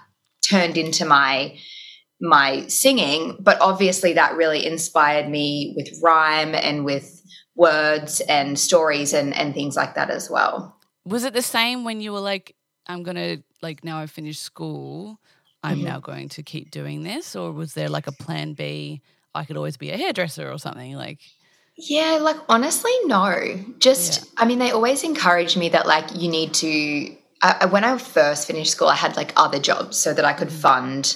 turned 0.51 0.77
into 0.77 1.05
my 1.05 1.57
my 2.21 2.67
singing, 2.67 3.35
but 3.39 3.57
obviously 3.61 4.13
that 4.13 4.35
really 4.35 4.65
inspired 4.65 5.27
me 5.27 5.73
with 5.75 5.89
rhyme 6.03 6.53
and 6.53 6.85
with 6.85 7.07
words 7.55 8.21
and 8.21 8.59
stories 8.59 9.13
and, 9.13 9.33
and 9.33 9.53
things 9.55 9.75
like 9.75 9.95
that 9.95 10.09
as 10.11 10.29
well. 10.29 10.77
Was 11.03 11.23
it 11.23 11.33
the 11.33 11.41
same 11.41 11.83
when 11.83 11.99
you 11.99 12.13
were 12.13 12.19
like, 12.19 12.55
I'm 12.85 13.01
going 13.01 13.15
to, 13.15 13.43
like, 13.61 13.83
now 13.83 13.97
I've 13.97 14.11
finished 14.11 14.43
school, 14.43 15.19
I'm 15.63 15.77
mm-hmm. 15.77 15.85
now 15.85 15.99
going 15.99 16.29
to 16.29 16.43
keep 16.43 16.69
doing 16.69 17.03
this? 17.03 17.35
Or 17.35 17.51
was 17.51 17.73
there 17.73 17.89
like 17.89 18.07
a 18.07 18.11
plan 18.11 18.53
B? 18.53 19.01
I 19.33 19.45
could 19.45 19.57
always 19.57 19.77
be 19.77 19.89
a 19.89 19.97
hairdresser 19.97 20.51
or 20.51 20.59
something 20.59 20.95
like. 20.95 21.19
Yeah, 21.75 22.19
like 22.21 22.37
honestly, 22.49 22.91
no. 23.05 23.59
Just, 23.79 24.19
yeah. 24.19 24.43
I 24.43 24.45
mean, 24.45 24.59
they 24.59 24.71
always 24.71 25.03
encourage 25.03 25.57
me 25.57 25.69
that 25.69 25.87
like 25.87 26.15
you 26.15 26.29
need 26.29 26.53
to. 26.55 27.15
I, 27.41 27.65
when 27.65 27.83
I 27.83 27.97
first 27.97 28.47
finished 28.47 28.71
school, 28.71 28.87
I 28.87 28.95
had 28.95 29.15
like 29.15 29.33
other 29.35 29.59
jobs 29.59 29.97
so 29.97 30.13
that 30.13 30.25
I 30.25 30.33
could 30.33 30.49
mm. 30.49 30.61
fund 30.61 31.15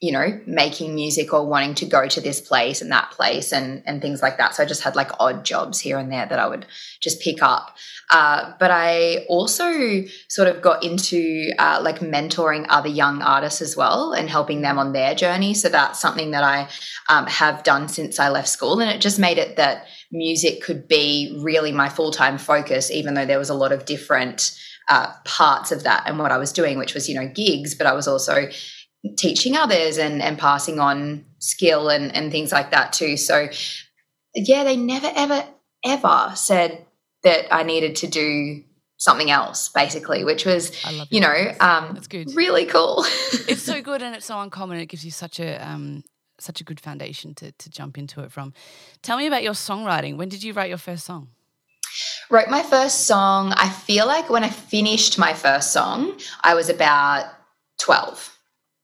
you 0.00 0.12
know, 0.12 0.40
making 0.46 0.94
music 0.94 1.34
or 1.34 1.46
wanting 1.46 1.74
to 1.74 1.84
go 1.84 2.08
to 2.08 2.22
this 2.22 2.40
place 2.40 2.80
and 2.80 2.90
that 2.90 3.10
place 3.10 3.52
and 3.52 3.82
and 3.84 4.00
things 4.00 4.22
like 4.22 4.38
that. 4.38 4.54
So 4.54 4.62
I 4.62 4.66
just 4.66 4.82
had 4.82 4.96
like 4.96 5.10
odd 5.20 5.44
jobs 5.44 5.78
here 5.78 5.98
and 5.98 6.10
there 6.10 6.24
that 6.24 6.38
I 6.38 6.46
would 6.46 6.64
just 7.00 7.20
pick 7.20 7.42
up. 7.42 7.76
Uh, 8.10 8.54
but 8.58 8.70
I 8.70 9.26
also 9.28 10.04
sort 10.28 10.48
of 10.48 10.62
got 10.62 10.82
into 10.82 11.50
uh, 11.58 11.80
like 11.82 11.98
mentoring 11.98 12.64
other 12.70 12.88
young 12.88 13.20
artists 13.20 13.60
as 13.60 13.76
well 13.76 14.12
and 14.12 14.30
helping 14.30 14.62
them 14.62 14.78
on 14.78 14.94
their 14.94 15.14
journey. 15.14 15.52
So 15.52 15.68
that's 15.68 16.00
something 16.00 16.30
that 16.30 16.42
I 16.42 16.68
um, 17.10 17.26
have 17.26 17.62
done 17.62 17.86
since 17.88 18.18
I 18.18 18.30
left 18.30 18.48
school, 18.48 18.80
and 18.80 18.90
it 18.90 19.02
just 19.02 19.18
made 19.18 19.36
it 19.36 19.56
that 19.56 19.86
music 20.10 20.62
could 20.62 20.88
be 20.88 21.38
really 21.42 21.72
my 21.72 21.90
full 21.90 22.10
time 22.10 22.38
focus, 22.38 22.90
even 22.90 23.12
though 23.12 23.26
there 23.26 23.38
was 23.38 23.50
a 23.50 23.54
lot 23.54 23.70
of 23.70 23.84
different 23.84 24.58
uh, 24.88 25.12
parts 25.24 25.72
of 25.72 25.84
that 25.84 26.04
and 26.06 26.18
what 26.18 26.32
I 26.32 26.38
was 26.38 26.52
doing, 26.52 26.78
which 26.78 26.94
was 26.94 27.08
you 27.08 27.14
know 27.14 27.28
gigs, 27.28 27.74
but 27.74 27.86
I 27.86 27.92
was 27.92 28.08
also 28.08 28.48
teaching 29.16 29.56
others 29.56 29.98
and 29.98 30.20
and 30.22 30.38
passing 30.38 30.78
on 30.78 31.24
skill 31.38 31.88
and 31.88 32.14
and 32.14 32.30
things 32.30 32.52
like 32.52 32.70
that 32.70 32.92
too. 32.92 33.16
So 33.16 33.48
yeah 34.34 34.64
they 34.64 34.76
never 34.76 35.10
ever 35.14 35.44
ever 35.84 36.32
said 36.34 36.86
that 37.22 37.52
i 37.54 37.62
needed 37.62 37.96
to 37.96 38.06
do 38.06 38.62
something 38.96 39.30
else 39.30 39.68
basically 39.70 40.24
which 40.24 40.44
was 40.44 40.72
you 41.10 41.20
know 41.20 41.52
um 41.60 41.92
that's 41.94 42.06
good. 42.06 42.34
really 42.34 42.66
cool. 42.66 43.04
It's 43.48 43.62
so 43.62 43.80
good 43.80 44.02
and 44.02 44.14
it's 44.14 44.26
so 44.26 44.38
uncommon 44.38 44.78
it 44.78 44.86
gives 44.86 45.04
you 45.04 45.10
such 45.10 45.40
a 45.40 45.56
um 45.66 46.04
such 46.38 46.60
a 46.60 46.64
good 46.64 46.80
foundation 46.80 47.34
to 47.36 47.52
to 47.52 47.70
jump 47.70 47.96
into 47.96 48.20
it 48.20 48.30
from. 48.30 48.52
Tell 49.02 49.16
me 49.16 49.26
about 49.26 49.42
your 49.42 49.54
songwriting. 49.54 50.16
When 50.16 50.28
did 50.28 50.42
you 50.42 50.52
write 50.52 50.68
your 50.68 50.78
first 50.78 51.04
song 51.04 51.28
wrote 52.30 52.48
my 52.48 52.62
first 52.62 53.06
song 53.06 53.52
i 53.56 53.68
feel 53.68 54.06
like 54.06 54.30
when 54.30 54.44
i 54.44 54.48
finished 54.48 55.18
my 55.18 55.32
first 55.32 55.72
song 55.72 56.18
i 56.42 56.54
was 56.54 56.68
about 56.68 57.26
12 57.80 58.36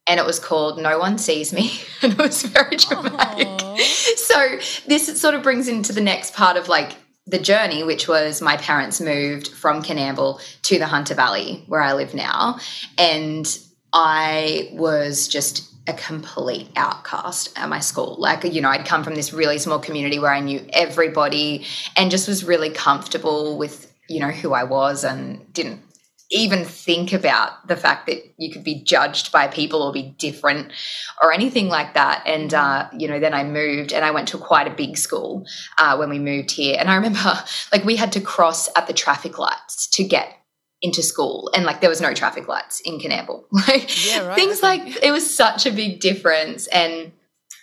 and 0.07 0.21
it 0.21 0.27
was 0.27 0.39
called 0.39 0.79
No 0.79 0.99
One 0.99 1.19
Sees 1.19 1.53
Me. 1.53 1.81
And 2.03 2.13
it 2.13 2.19
was 2.19 2.43
very 2.43 2.77
dramatic. 2.77 3.49
Aww. 3.49 3.77
So 4.17 4.59
this 4.87 5.21
sort 5.21 5.35
of 5.35 5.43
brings 5.43 5.67
into 5.67 5.93
the 5.93 6.01
next 6.01 6.35
part 6.35 6.57
of 6.57 6.69
like 6.69 6.95
the 7.27 7.39
journey, 7.39 7.83
which 7.83 8.07
was 8.07 8.43
my 8.43 8.57
parents 8.59 9.01
moved 9.01 9.49
from 9.49 9.83
Coonamble 9.83 10.41
to 10.63 10.79
the 10.79 10.87
Hunter 10.87 11.15
Valley, 11.15 11.65
where 11.67 11.81
I 11.81 11.95
live 11.95 12.15
now. 12.15 12.59
And 12.99 13.47
I 13.93 14.71
was 14.73 15.27
just 15.27 15.73
a 15.87 15.93
complete 15.93 16.69
outcast 16.77 17.57
at 17.57 17.69
my 17.69 17.81
school. 17.81 18.17
Like, 18.19 18.45
you 18.45 18.61
know, 18.61 18.69
I'd 18.69 18.87
come 18.87 19.05
from 19.05 19.15
this 19.15 19.33
really 19.33 19.59
small 19.59 19.79
community 19.79 20.19
where 20.19 20.33
I 20.33 20.41
knew 20.41 20.67
everybody 20.73 21.65
and 21.97 22.11
just 22.11 22.29
was 22.29 22.45
really 22.45 22.71
comfortable 22.71 23.57
with, 23.57 23.93
you 24.09 24.21
know, 24.21 24.31
who 24.31 24.53
I 24.53 24.65
was 24.65 25.05
and 25.05 25.53
didn't 25.53 25.83
even 26.31 26.65
think 26.65 27.13
about 27.13 27.69
the 27.69 27.77
fact 27.77 28.07
that 28.07 28.21
you 28.37 28.51
could 28.51 28.65
be 28.65 28.83
judged 28.83 29.31
by 29.31 29.47
people 29.47 29.81
or 29.81 29.93
be 29.93 30.15
different 30.19 30.73
or 31.23 31.33
anything 31.33 31.69
like 31.69 31.95
that. 31.95 32.23
And, 32.27 32.53
uh, 32.53 32.89
you 32.97 33.07
know, 33.07 33.21
then 33.21 33.33
I 33.33 33.45
moved 33.45 33.93
and 33.93 34.05
I 34.05 34.11
went 34.11 34.29
to 34.29 34.39
quite 34.39 34.67
a 34.67 34.75
big 34.75 34.97
school 34.97 35.47
uh, 35.79 35.97
when 35.97 36.11
we 36.11 36.19
moved 36.19 36.51
here. 36.51 36.77
And 36.79 36.91
I 36.91 36.97
remember 36.97 37.21
like 37.73 37.85
we 37.85 37.97
had 37.97 38.13
to 38.13 38.21
cross 38.21 38.69
at 38.77 38.89
the 38.89 38.93
traffic 38.93 39.39
lights 39.39 39.87
to 39.89 40.05
get 40.05 40.36
into 40.83 41.03
school 41.03 41.51
and 41.55 41.65
like 41.65 41.81
there 41.81 41.91
was 41.91 42.01
no 42.01 42.13
traffic 42.13 42.49
lights 42.49 42.81
in 42.81 42.99
Coonamble. 42.99 43.45
Like 43.53 44.07
yeah, 44.07 44.27
right. 44.27 44.35
things 44.37 44.63
like 44.63 45.03
it 45.03 45.11
was 45.11 45.29
such 45.35 45.67
a 45.67 45.71
big 45.71 46.01
difference. 46.01 46.67
And 46.69 47.13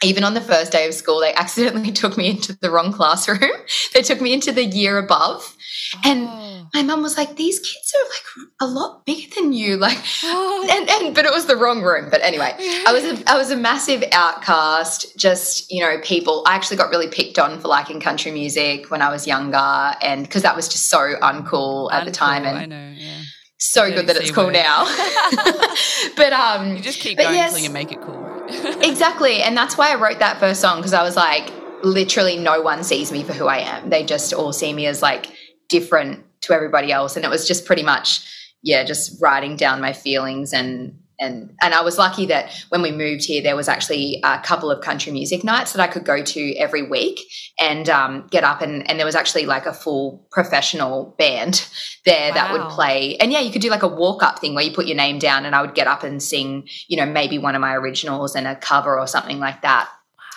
even 0.04 0.24
on 0.24 0.34
the 0.34 0.42
first 0.42 0.72
day 0.72 0.88
of 0.88 0.94
school, 0.94 1.20
they 1.20 1.34
accidentally 1.34 1.92
took 2.02 2.18
me 2.18 2.30
into 2.30 2.58
the 2.58 2.72
wrong 2.72 2.92
classroom. 2.92 3.52
they 3.94 4.02
took 4.02 4.22
me 4.22 4.34
into 4.34 4.52
the 4.52 4.66
year 4.66 4.98
above. 4.98 5.56
Oh. 5.96 6.10
And 6.10 6.53
my 6.74 6.82
mum 6.82 7.04
was 7.04 7.18
like, 7.18 7.36
these 7.36 7.60
kids 7.60 7.94
are 7.96 8.10
like 8.10 8.50
a 8.62 8.66
lot 8.66 9.06
bigger 9.06 9.36
than 9.36 9.54
you. 9.54 9.78
Like, 9.84 9.98
oh. 10.24 10.68
and, 10.72 10.90
and, 10.90 11.14
but 11.14 11.26
it 11.26 11.34
was 11.34 11.46
the 11.46 11.58
wrong 11.58 11.82
room. 11.82 12.10
But 12.10 12.22
anyway, 12.22 12.56
I 12.88 12.94
was, 12.94 13.04
a, 13.04 13.30
I 13.30 13.38
was 13.38 13.52
a 13.52 13.58
massive 13.58 14.02
outcast. 14.14 15.18
Just, 15.18 15.70
you 15.70 15.84
know, 15.84 16.00
people, 16.02 16.42
I 16.48 16.56
actually 16.56 16.78
got 16.78 16.90
really 16.90 17.10
picked 17.10 17.38
on 17.38 17.60
for 17.60 17.68
liking 17.68 18.00
country 18.00 18.32
music 18.32 18.90
when 18.90 19.02
I 19.02 19.10
was 19.10 19.28
younger. 19.28 19.58
And 19.58 20.24
because 20.24 20.44
that 20.44 20.56
was 20.56 20.70
just 20.70 20.88
so 20.90 21.16
uncool 21.22 21.92
at 21.92 22.04
uncool, 22.04 22.06
the 22.06 22.12
time. 22.12 22.46
And 22.46 22.58
I 22.58 22.66
know, 22.66 22.94
yeah. 22.96 23.22
So 23.58 23.92
good 23.92 24.08
that 24.08 24.16
it's 24.16 24.32
cool 24.32 24.46
word. 24.46 24.54
now. 24.54 24.86
but, 26.16 26.32
um, 26.32 26.78
you 26.78 26.82
just 26.82 27.02
keep 27.02 27.18
going 27.18 27.36
yes, 27.36 27.52
until 27.52 27.66
you 27.66 27.74
make 27.74 27.92
it 27.92 28.02
cool. 28.02 28.46
exactly. 28.82 29.42
And 29.42 29.58
that's 29.58 29.78
why 29.78 29.92
I 29.92 29.96
wrote 29.96 30.20
that 30.20 30.40
first 30.40 30.62
song 30.62 30.78
because 30.78 30.94
I 30.94 31.04
was 31.04 31.18
like, 31.18 31.52
literally 31.84 32.38
no 32.38 32.62
one 32.62 32.86
sees 32.86 33.12
me 33.12 33.24
for 33.24 33.34
who 33.34 33.48
I 33.48 33.58
am. 33.58 33.90
They 33.90 34.06
just 34.06 34.32
all 34.34 34.54
see 34.54 34.72
me 34.72 34.88
as 34.88 35.02
like 35.02 35.28
different 35.68 36.24
to 36.44 36.54
everybody 36.54 36.92
else. 36.92 37.16
And 37.16 37.26
it 37.26 37.30
was 37.30 37.48
just 37.48 37.66
pretty 37.66 37.84
much, 37.84 38.26
yeah, 38.62 38.84
just 38.84 39.22
writing 39.22 39.56
down 39.56 39.82
my 39.82 39.94
feelings 39.94 40.54
and 40.54 40.98
and 41.20 41.56
and 41.62 41.74
I 41.74 41.82
was 41.82 41.98
lucky 41.98 42.26
that 42.28 42.52
when 42.70 42.82
we 42.82 42.92
moved 42.92 43.24
here, 43.24 43.42
there 43.42 43.56
was 43.56 43.68
actually 43.68 44.20
a 44.24 44.40
couple 44.40 44.72
of 44.72 44.84
country 44.84 45.12
music 45.12 45.44
nights 45.44 45.74
that 45.74 45.82
I 45.82 45.88
could 45.88 46.06
go 46.06 46.24
to 46.24 46.54
every 46.56 46.84
week 46.84 47.20
and 47.60 47.90
um, 47.90 48.28
get 48.30 48.44
up 48.44 48.62
and 48.62 48.88
and 48.90 49.00
there 49.00 49.06
was 49.06 49.16
actually 49.16 49.46
like 49.46 49.66
a 49.66 49.74
full 49.74 50.28
professional 50.32 51.16
band 51.18 51.68
there 52.06 52.30
wow. 52.30 52.36
that 52.36 52.52
would 52.52 52.70
play. 52.72 53.16
And 53.18 53.32
yeah, 53.32 53.40
you 53.40 53.52
could 53.52 53.62
do 53.62 53.70
like 53.70 53.84
a 53.84 53.88
walk 53.88 54.24
up 54.24 54.40
thing 54.40 54.56
where 54.56 54.64
you 54.64 54.72
put 54.72 54.86
your 54.86 54.98
name 54.98 55.20
down 55.20 55.46
and 55.46 55.56
I 55.56 55.62
would 55.62 55.76
get 55.76 55.88
up 55.88 56.04
and 56.04 56.22
sing, 56.22 56.68
you 56.88 56.98
know, 56.98 57.06
maybe 57.06 57.38
one 57.38 57.56
of 57.56 57.62
my 57.62 57.74
originals 57.74 58.36
and 58.36 58.48
a 58.48 58.56
cover 58.56 59.00
or 59.00 59.08
something 59.08 59.40
like 59.40 59.62
that. 59.62 59.90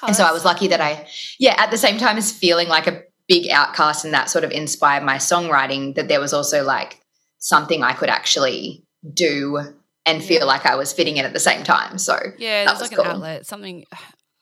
Wow, 0.02 0.08
and 0.08 0.16
so 0.16 0.24
I 0.24 0.32
was 0.32 0.44
lucky 0.44 0.68
that 0.68 0.80
I, 0.80 1.08
yeah, 1.38 1.54
at 1.58 1.70
the 1.70 1.78
same 1.78 1.98
time 1.98 2.18
as 2.18 2.30
feeling 2.30 2.68
like 2.68 2.86
a 2.86 3.02
big 3.28 3.50
outcast 3.50 4.04
and 4.04 4.14
that 4.14 4.30
sort 4.30 4.44
of 4.44 4.50
inspired 4.50 5.02
my 5.02 5.16
songwriting 5.16 5.94
that 5.96 6.08
there 6.08 6.20
was 6.20 6.32
also 6.32 6.64
like 6.64 7.00
something 7.38 7.82
I 7.82 7.92
could 7.92 8.08
actually 8.08 8.84
do 9.14 9.60
and 10.04 10.22
feel 10.22 10.40
yeah. 10.40 10.44
like 10.44 10.66
I 10.66 10.76
was 10.76 10.92
fitting 10.92 11.16
in 11.16 11.24
at 11.24 11.32
the 11.32 11.40
same 11.40 11.64
time. 11.64 11.98
So 11.98 12.16
yeah, 12.38 12.64
there's 12.64 12.80
like 12.80 12.92
cool. 12.92 13.04
an 13.04 13.10
outlet. 13.10 13.46
Something 13.46 13.84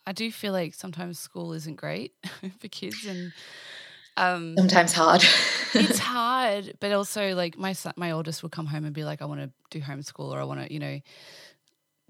I 0.07 0.13
do 0.13 0.31
feel 0.31 0.53
like 0.53 0.75
sometimes 0.75 1.19
school 1.19 1.53
isn't 1.55 1.77
great 1.77 2.13
for 2.61 2.69
kids 2.69 3.07
and 3.07 3.33
um, 4.17 4.55
sometimes 4.57 4.93
hard. 4.93 5.25
it's 5.75 5.99
hard, 6.15 6.75
but 6.81 6.93
also 6.93 7.35
like 7.35 7.59
my 7.59 7.73
son, 7.73 7.95
my 7.97 8.13
oldest 8.13 8.43
will 8.43 8.51
come 8.51 8.67
home 8.67 8.85
and 8.85 8.95
be 8.95 9.05
like, 9.05 9.23
I 9.23 9.25
want 9.25 9.41
to 9.41 9.51
do 9.71 9.81
homeschool 9.81 10.31
or 10.31 10.39
I 10.39 10.45
want 10.45 10.61
to, 10.61 10.73
you 10.73 10.79
know, 10.79 11.01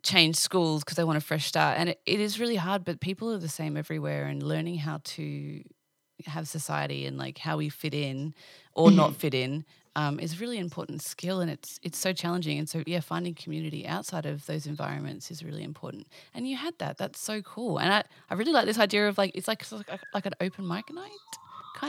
change 0.03 0.37
schools 0.37 0.85
because 0.85 0.99
I 0.99 1.05
want 1.05 1.17
a 1.17 1.21
fresh 1.21 1.47
start. 1.47 1.79
And 1.79 1.91
it, 1.91 2.01
it 2.05 2.21
is 2.21 2.39
really 2.39 2.57
hard, 2.57 2.85
but 2.85 3.01
people 3.01 3.33
are 3.33 3.39
the 3.39 3.49
same 3.49 3.77
everywhere 3.77 4.27
and 4.27 4.43
learning 4.43 4.79
how 4.79 5.01
to 5.05 5.63
have 6.27 6.49
society 6.49 7.07
and 7.07 7.19
like 7.19 7.39
how 7.39 7.57
we 7.57 7.69
fit 7.69 7.95
in 7.95 8.35
or 8.75 8.89
mm-hmm. 8.89 8.97
not 8.97 9.17
fit 9.17 9.35
in 9.35 9.65
um, 9.97 10.19
is 10.19 10.35
a 10.35 10.37
really 10.39 10.59
important 10.59 11.03
skill 11.03 11.41
and 11.41 11.51
it's 11.51 11.79
it's 11.83 11.99
so 11.99 12.13
challenging. 12.13 12.59
And 12.59 12.69
so 12.69 12.83
yeah 12.87 13.01
finding 13.01 13.35
community 13.35 13.87
outside 13.87 14.27
of 14.27 14.47
those 14.47 14.67
environments 14.67 15.31
is 15.31 15.45
really 15.45 15.63
important. 15.63 16.07
And 16.35 16.49
you 16.49 16.57
had 16.57 16.75
that. 16.79 16.99
That's 16.99 17.21
so 17.21 17.43
cool. 17.43 17.79
And 17.79 17.93
I, 17.93 18.05
I 18.31 18.35
really 18.35 18.53
like 18.53 18.67
this 18.67 18.79
idea 18.79 19.09
of 19.09 19.19
like 19.19 19.33
it's 19.35 19.49
like 19.49 19.71
like, 19.71 20.01
like 20.13 20.27
an 20.27 20.35
open 20.41 20.67
mic 20.67 20.93
night 20.93 21.11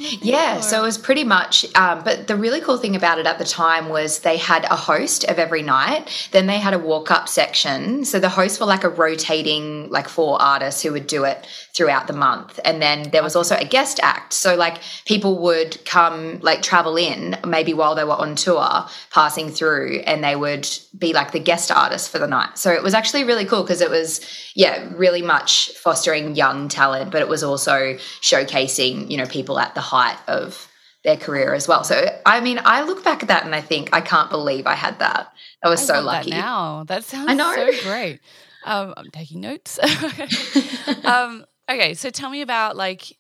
kind 0.02 0.06
of 0.06 0.24
yeah 0.24 0.60
or? 0.60 0.62
so 0.62 0.80
it 0.80 0.86
was 0.86 0.98
pretty 0.98 1.24
much 1.24 1.66
um, 1.76 2.04
but 2.04 2.28
the 2.28 2.36
really 2.36 2.62
cool 2.62 2.78
thing 2.78 2.96
about 2.96 3.20
it 3.20 3.26
at 3.26 3.38
the 3.38 3.46
time 3.46 3.90
was 3.90 4.20
they 4.20 4.38
had 4.38 4.66
a 4.66 4.76
host 4.76 5.24
of 5.26 5.40
every 5.40 5.62
night. 5.62 6.30
Then 6.32 6.48
they 6.48 6.60
had 6.60 6.74
a 6.74 6.80
walk 6.80 7.12
up 7.12 7.28
section. 7.28 8.06
So 8.06 8.20
the 8.20 8.30
hosts 8.30 8.60
were 8.60 8.66
like 8.66 8.84
a 8.84 8.90
rotating 8.90 9.90
like 9.90 10.08
four 10.08 10.42
artists 10.42 10.82
who 10.82 10.92
would 10.92 11.08
do 11.08 11.24
it 11.24 11.48
throughout 11.74 12.08
the 12.08 12.14
month. 12.14 12.60
And 12.66 12.82
then 12.82 13.10
there 13.12 13.24
was 13.24 13.36
also 13.36 13.56
a 13.56 13.66
guest 13.66 14.00
act. 14.04 14.34
So 14.34 14.56
like 14.56 14.80
people 15.06 15.40
would 15.40 15.84
come 15.86 16.40
like 16.42 16.62
travel 16.62 16.98
in 16.98 17.38
maybe 17.46 17.74
while 17.74 17.96
they 17.96 18.04
were 18.04 18.14
on 18.14 18.36
tour 18.36 18.86
passing 19.12 19.50
through 19.50 20.00
and 20.06 20.24
they 20.24 20.36
would 20.36 20.68
be 20.98 21.14
like 21.14 21.32
the 21.32 21.40
guest 21.40 21.72
artist 21.72 22.10
for 22.10 22.20
the 22.20 22.28
night. 22.28 22.58
So 22.58 22.72
it 22.72 22.84
was 22.84 22.94
actually 22.94 23.24
really 23.24 23.46
cool 23.46 23.64
because 23.64 23.82
it 23.82 23.90
was 23.90 24.22
yeah 24.56 24.90
really 24.96 25.22
much 25.22 25.72
fostering 25.72 26.36
young 26.36 26.70
talent 26.70 27.12
but 27.12 27.22
it 27.22 27.28
was 27.28 27.44
also 27.44 27.94
showcasing 28.22 29.12
you 29.12 29.18
know 29.18 29.26
people 29.26 29.60
at 29.60 29.76
the 29.76 29.82
height 29.86 30.18
of 30.28 30.68
their 31.04 31.16
career 31.16 31.54
as 31.54 31.68
well. 31.68 31.84
So, 31.84 32.04
I 32.26 32.42
mean, 32.42 32.60
I 32.66 32.82
look 32.84 33.04
back 33.04 33.22
at 33.22 33.30
that 33.30 33.46
and 33.46 33.54
I 33.54 33.62
think 33.62 33.90
I 33.94 34.02
can't 34.02 34.30
believe 34.30 34.66
I 34.66 34.74
had 34.74 35.00
that. 35.00 35.32
I 35.64 35.70
was 35.70 35.82
I 35.90 35.96
so 35.96 36.02
lucky. 36.02 36.32
That 36.32 36.38
now 36.38 36.84
that 36.86 37.04
sounds 37.04 37.30
I 37.30 37.34
know. 37.36 37.54
so 37.56 37.84
great. 37.84 38.20
Um, 38.66 38.94
I'm 38.98 39.12
taking 39.12 39.42
notes. 39.42 39.80
um, 41.06 41.46
okay, 41.70 41.94
so 41.94 42.10
tell 42.10 42.30
me 42.30 42.42
about 42.42 42.76
like 42.76 43.16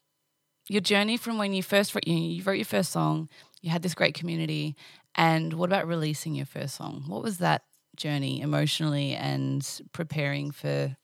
your 0.68 0.82
journey 0.82 1.18
from 1.18 1.38
when 1.38 1.54
you 1.54 1.62
first 1.62 1.94
wrote, 1.94 2.08
you, 2.08 2.16
you 2.18 2.44
wrote 2.44 2.54
your 2.54 2.66
first 2.66 2.92
song. 2.92 3.30
You 3.62 3.70
had 3.70 3.84
this 3.84 3.96
great 3.96 4.16
community, 4.16 4.76
and 5.16 5.54
what 5.54 5.70
about 5.70 5.88
releasing 5.88 6.36
your 6.36 6.46
first 6.46 6.76
song? 6.76 7.04
What 7.08 7.24
was 7.24 7.38
that 7.40 7.64
journey 7.96 8.42
emotionally 8.42 9.14
and 9.14 9.68
preparing 9.94 10.52
for 10.52 10.96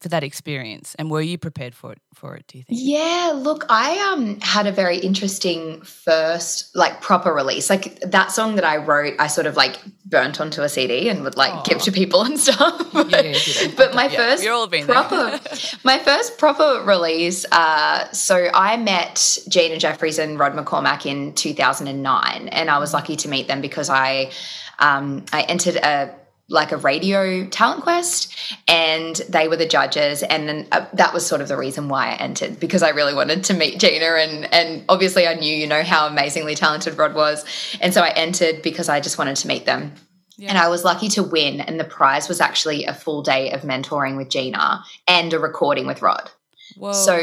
for 0.00 0.08
that 0.08 0.24
experience? 0.24 0.94
And 0.98 1.10
were 1.10 1.20
you 1.20 1.38
prepared 1.38 1.74
for 1.74 1.92
it 1.92 1.98
for 2.14 2.34
it 2.34 2.46
do 2.48 2.58
you 2.58 2.64
think? 2.64 2.80
Yeah 2.82 3.32
look 3.34 3.64
i 3.68 4.12
um 4.12 4.40
had 4.40 4.66
a 4.66 4.72
very 4.72 4.98
interesting 4.98 5.80
first 5.82 6.74
like 6.74 7.00
proper 7.00 7.32
release. 7.32 7.70
Like 7.70 8.00
that 8.00 8.32
song 8.32 8.56
that 8.56 8.64
i 8.64 8.76
wrote 8.76 9.14
i 9.18 9.26
sort 9.26 9.46
of 9.46 9.56
like 9.56 9.78
burnt 10.04 10.40
onto 10.40 10.62
a 10.62 10.68
cd 10.68 11.08
and 11.08 11.22
would 11.22 11.36
like 11.36 11.52
Aww. 11.52 11.64
give 11.64 11.78
to 11.82 11.92
people 11.92 12.22
and 12.22 12.38
stuff. 12.46 12.92
But, 12.92 13.10
yeah, 13.10 13.20
yeah, 13.20 13.70
but 13.76 13.94
my 13.94 14.08
yeah, 14.08 14.36
first 14.36 14.86
proper 14.86 15.40
my 15.84 15.98
first 15.98 16.38
proper 16.38 16.82
release 16.84 17.44
uh 17.52 18.10
so 18.12 18.50
i 18.54 18.76
met 18.76 19.38
gina 19.48 19.78
jeffreys 19.78 20.18
and 20.18 20.38
rod 20.38 20.54
mccormack 20.54 21.06
in 21.06 21.32
2009 21.34 22.48
and 22.48 22.70
i 22.70 22.78
was 22.78 22.92
lucky 22.92 23.16
to 23.16 23.28
meet 23.28 23.48
them 23.48 23.60
because 23.60 23.88
i 23.90 24.30
um 24.78 25.24
i 25.32 25.42
entered 25.42 25.76
a 25.76 26.14
like 26.50 26.72
a 26.72 26.76
radio 26.76 27.46
talent 27.46 27.82
quest 27.82 28.36
and 28.66 29.16
they 29.28 29.46
were 29.46 29.56
the 29.56 29.66
judges 29.66 30.24
and 30.24 30.48
then 30.48 30.66
uh, 30.72 30.84
that 30.92 31.14
was 31.14 31.24
sort 31.24 31.40
of 31.40 31.46
the 31.46 31.56
reason 31.56 31.88
why 31.88 32.08
I 32.08 32.14
entered 32.16 32.58
because 32.58 32.82
I 32.82 32.90
really 32.90 33.14
wanted 33.14 33.44
to 33.44 33.54
meet 33.54 33.78
Gina 33.78 34.04
and 34.04 34.52
and 34.52 34.84
obviously 34.88 35.28
I 35.28 35.34
knew 35.34 35.54
you 35.54 35.68
know 35.68 35.84
how 35.84 36.08
amazingly 36.08 36.56
talented 36.56 36.98
Rod 36.98 37.14
was 37.14 37.44
and 37.80 37.94
so 37.94 38.02
I 38.02 38.10
entered 38.10 38.62
because 38.62 38.88
I 38.88 38.98
just 38.98 39.16
wanted 39.16 39.36
to 39.36 39.48
meet 39.48 39.64
them 39.64 39.92
yeah. 40.36 40.48
and 40.48 40.58
I 40.58 40.68
was 40.68 40.84
lucky 40.84 41.08
to 41.10 41.22
win 41.22 41.60
and 41.60 41.78
the 41.78 41.84
prize 41.84 42.28
was 42.28 42.40
actually 42.40 42.84
a 42.84 42.94
full 42.94 43.22
day 43.22 43.52
of 43.52 43.60
mentoring 43.60 44.16
with 44.16 44.28
Gina 44.28 44.82
and 45.06 45.32
a 45.32 45.38
recording 45.38 45.86
with 45.86 46.02
Rod 46.02 46.30
Whoa. 46.76 46.92
so 46.92 47.20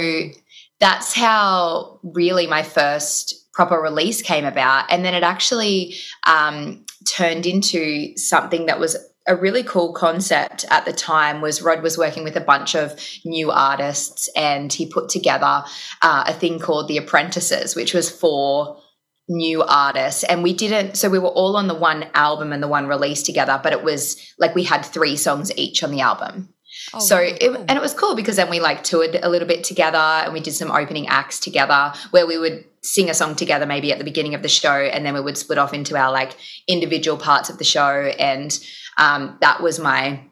that's 0.80 1.14
how 1.14 2.00
really 2.02 2.48
my 2.48 2.64
first 2.64 3.52
proper 3.52 3.76
release 3.76 4.22
came 4.22 4.46
about 4.46 4.86
and 4.90 5.04
then 5.04 5.16
it 5.16 5.24
actually 5.24 5.96
um, 6.26 6.86
turned 7.10 7.46
into 7.46 8.16
something 8.16 8.68
that 8.68 8.80
was 8.80 8.96
a 9.28 9.36
really 9.36 9.64
cool 9.64 9.92
concept 9.92 10.66
at 10.72 10.86
the 10.86 10.94
time 10.94 11.42
was 11.42 11.62
Rod 11.62 11.84
was 11.84 11.98
working 11.98 12.24
with 12.24 12.38
a 12.38 12.42
bunch 12.42 12.76
of 12.76 13.00
new 13.26 13.52
artists 13.52 14.30
and 14.36 14.72
he 14.72 14.88
put 14.88 15.10
together 15.10 15.64
uh, 16.02 16.24
a 16.28 16.34
thing 16.34 16.60
called 16.60 16.88
The 16.88 16.98
Apprentices, 16.98 17.76
which 17.76 17.94
was 17.94 18.10
for 18.10 18.82
new 19.28 19.62
artists. 19.64 20.24
And 20.24 20.44
we 20.44 20.54
didn't, 20.54 20.96
so 20.96 21.10
we 21.10 21.20
were 21.20 21.28
all 21.28 21.58
on 21.58 21.68
the 21.68 21.76
one 21.76 22.06
album 22.14 22.54
and 22.54 22.64
the 22.64 22.68
one 22.68 22.88
release 22.88 23.22
together, 23.22 23.60
but 23.62 23.74
it 23.74 23.84
was 23.84 24.34
like 24.40 24.56
we 24.56 24.64
had 24.64 24.84
three 24.84 25.18
songs 25.18 25.52
each 25.58 25.84
on 25.84 25.92
the 25.92 26.02
album. 26.02 26.54
Oh, 26.94 27.00
so 27.00 27.18
it, 27.18 27.42
and 27.44 27.72
it 27.72 27.82
was 27.82 27.94
cool 27.94 28.16
because 28.16 28.38
then 28.38 28.50
we 28.50 28.60
like 28.60 28.84
toured 28.84 29.20
a 29.22 29.30
little 29.30 29.48
bit 29.48 29.64
together 29.64 29.98
and 29.98 30.32
we 30.32 30.40
did 30.40 30.54
some 30.54 30.72
opening 30.72 31.08
acts 31.08 31.40
together 31.40 31.92
where 32.12 32.26
we 32.26 32.38
would 32.38 32.64
sing 32.82 33.10
a 33.10 33.14
song 33.14 33.36
together 33.36 33.66
maybe 33.66 33.92
at 33.92 33.98
the 33.98 34.04
beginning 34.04 34.36
of 34.36 34.42
the 34.42 34.48
show 34.48 34.72
and 34.72 35.06
then 35.06 35.14
we 35.14 35.20
would 35.20 35.38
split 35.38 35.58
off 35.58 35.74
into 35.74 35.98
our 35.98 36.12
like 36.12 36.38
individual 36.68 37.18
parts 37.18 37.50
of 37.50 37.58
the 37.58 37.64
show 37.64 38.14
and 38.20 38.60
um, 38.98 39.38
that 39.42 39.62
was 39.62 39.80
my 39.80 40.24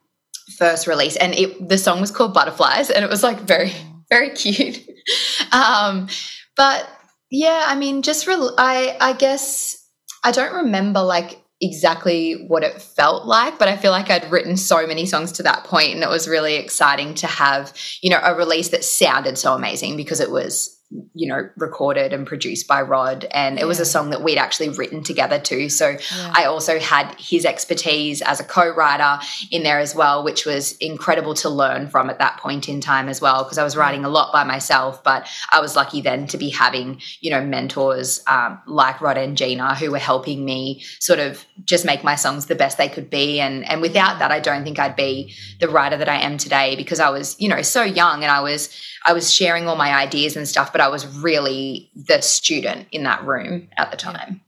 first 0.58 0.88
release, 0.88 1.16
and 1.16 1.34
it, 1.34 1.68
the 1.68 1.78
song 1.78 2.02
was 2.02 2.12
called 2.12 2.34
Butterflies, 2.34 2.90
and 2.90 3.04
it 3.04 3.10
was 3.10 3.24
like 3.24 3.40
very 3.40 3.74
very 4.10 4.30
cute. 4.30 4.88
um, 5.52 6.08
but 6.56 6.88
yeah, 7.32 7.66
I 7.68 7.76
mean, 7.76 8.02
just 8.02 8.28
re- 8.28 8.36
I 8.58 8.98
I 9.00 9.14
guess 9.14 9.78
I 10.24 10.32
don't 10.32 10.54
remember 10.54 11.02
like 11.02 11.42
exactly 11.62 12.34
what 12.48 12.64
it 12.64 12.82
felt 12.82 13.26
like 13.26 13.58
but 13.58 13.70
i 13.70 13.78
feel 13.78 13.92
like 13.92 14.10
i'd 14.10 14.30
written 14.30 14.58
so 14.58 14.86
many 14.86 15.06
songs 15.06 15.32
to 15.32 15.44
that 15.44 15.64
point 15.64 15.94
and 15.94 16.04
it 16.04 16.10
was 16.10 16.28
really 16.28 16.56
exciting 16.56 17.14
to 17.14 17.28
have 17.28 17.74
you 18.02 18.10
know 18.10 18.20
a 18.22 18.36
release 18.36 18.70
that 18.70 18.84
sounded 18.84 19.38
so 19.38 19.54
amazing 19.54 19.96
because 19.96 20.20
it 20.20 20.30
was 20.30 20.78
you 21.14 21.28
know, 21.28 21.50
recorded 21.58 22.14
and 22.14 22.28
produced 22.28 22.68
by 22.68 22.82
Rod. 22.82 23.26
And 23.32 23.60
it 23.60 23.66
was 23.66 23.80
a 23.80 23.86
song 23.86 24.12
that 24.12 24.22
we'd 24.22 24.38
actually 24.38 24.70
written 24.70 25.04
together 25.04 25.40
too. 25.40 25.68
So 25.68 25.90
yeah. 25.90 26.34
I 26.34 26.46
also 26.46 26.80
had 26.80 27.16
his 27.20 27.44
expertise 27.44 28.22
as 28.22 28.40
a 28.40 28.44
co 28.44 28.70
writer 28.70 29.20
in 29.52 29.64
there 29.64 29.80
as 29.80 29.96
well, 29.96 30.24
which 30.24 30.46
was 30.46 30.74
incredible 30.78 31.34
to 31.36 31.50
learn 31.50 31.88
from 31.88 32.10
at 32.10 32.20
that 32.20 32.38
point 32.38 32.70
in 32.70 32.82
time 32.82 33.10
as 33.10 33.20
well, 33.20 33.44
because 33.44 33.58
I 33.58 33.64
was 33.64 33.76
writing 33.76 34.06
a 34.06 34.10
lot 34.10 34.32
by 34.32 34.44
myself. 34.44 35.04
But 35.04 35.28
I 35.50 35.60
was 35.60 35.76
lucky 35.76 36.02
then 36.02 36.28
to 36.28 36.38
be 36.38 36.50
having, 36.50 37.02
you 37.20 37.32
know, 37.32 37.44
mentors 37.44 38.22
um, 38.28 38.62
like 38.68 39.02
Rod 39.02 39.18
and 39.18 39.36
Gina 39.36 39.76
who 39.76 39.92
were 39.92 39.98
helping 39.98 40.46
me 40.46 40.84
sort 41.00 41.20
of 41.20 41.46
just 41.64 41.86
make 41.86 42.04
my 42.04 42.16
songs 42.16 42.46
the 42.46 42.56
best 42.56 42.78
they 42.78 42.90
could 42.90 43.10
be. 43.10 43.40
And, 43.40 43.68
and 43.68 43.82
without 43.82 44.20
that, 44.20 44.32
I 44.32 44.40
don't 44.40 44.64
think 44.64 44.78
I'd 44.78 44.96
be 44.96 45.34
the 45.60 45.68
writer 45.68 45.98
that 45.98 46.10
I 46.10 46.18
am 46.18 46.38
today 46.38 46.76
because 46.76 47.00
I 47.00 47.10
was, 47.10 47.36
you 47.40 47.50
know, 47.50 47.64
so 47.64 47.82
young 47.82 48.22
and 48.22 48.32
I 48.32 48.42
was 48.42 48.70
I 49.06 49.14
was 49.14 49.32
sharing 49.32 49.68
all 49.68 49.76
my 49.76 49.94
ideas 49.94 50.36
and 50.36 50.48
stuff, 50.48 50.74
but 50.76 50.82
I 50.82 50.90
was 50.90 51.08
really 51.08 51.90
the 51.96 52.20
student 52.20 52.90
in 52.92 53.04
that 53.04 53.24
room 53.24 53.70
at 53.78 53.92
the 53.92 53.96
time. 53.96 54.42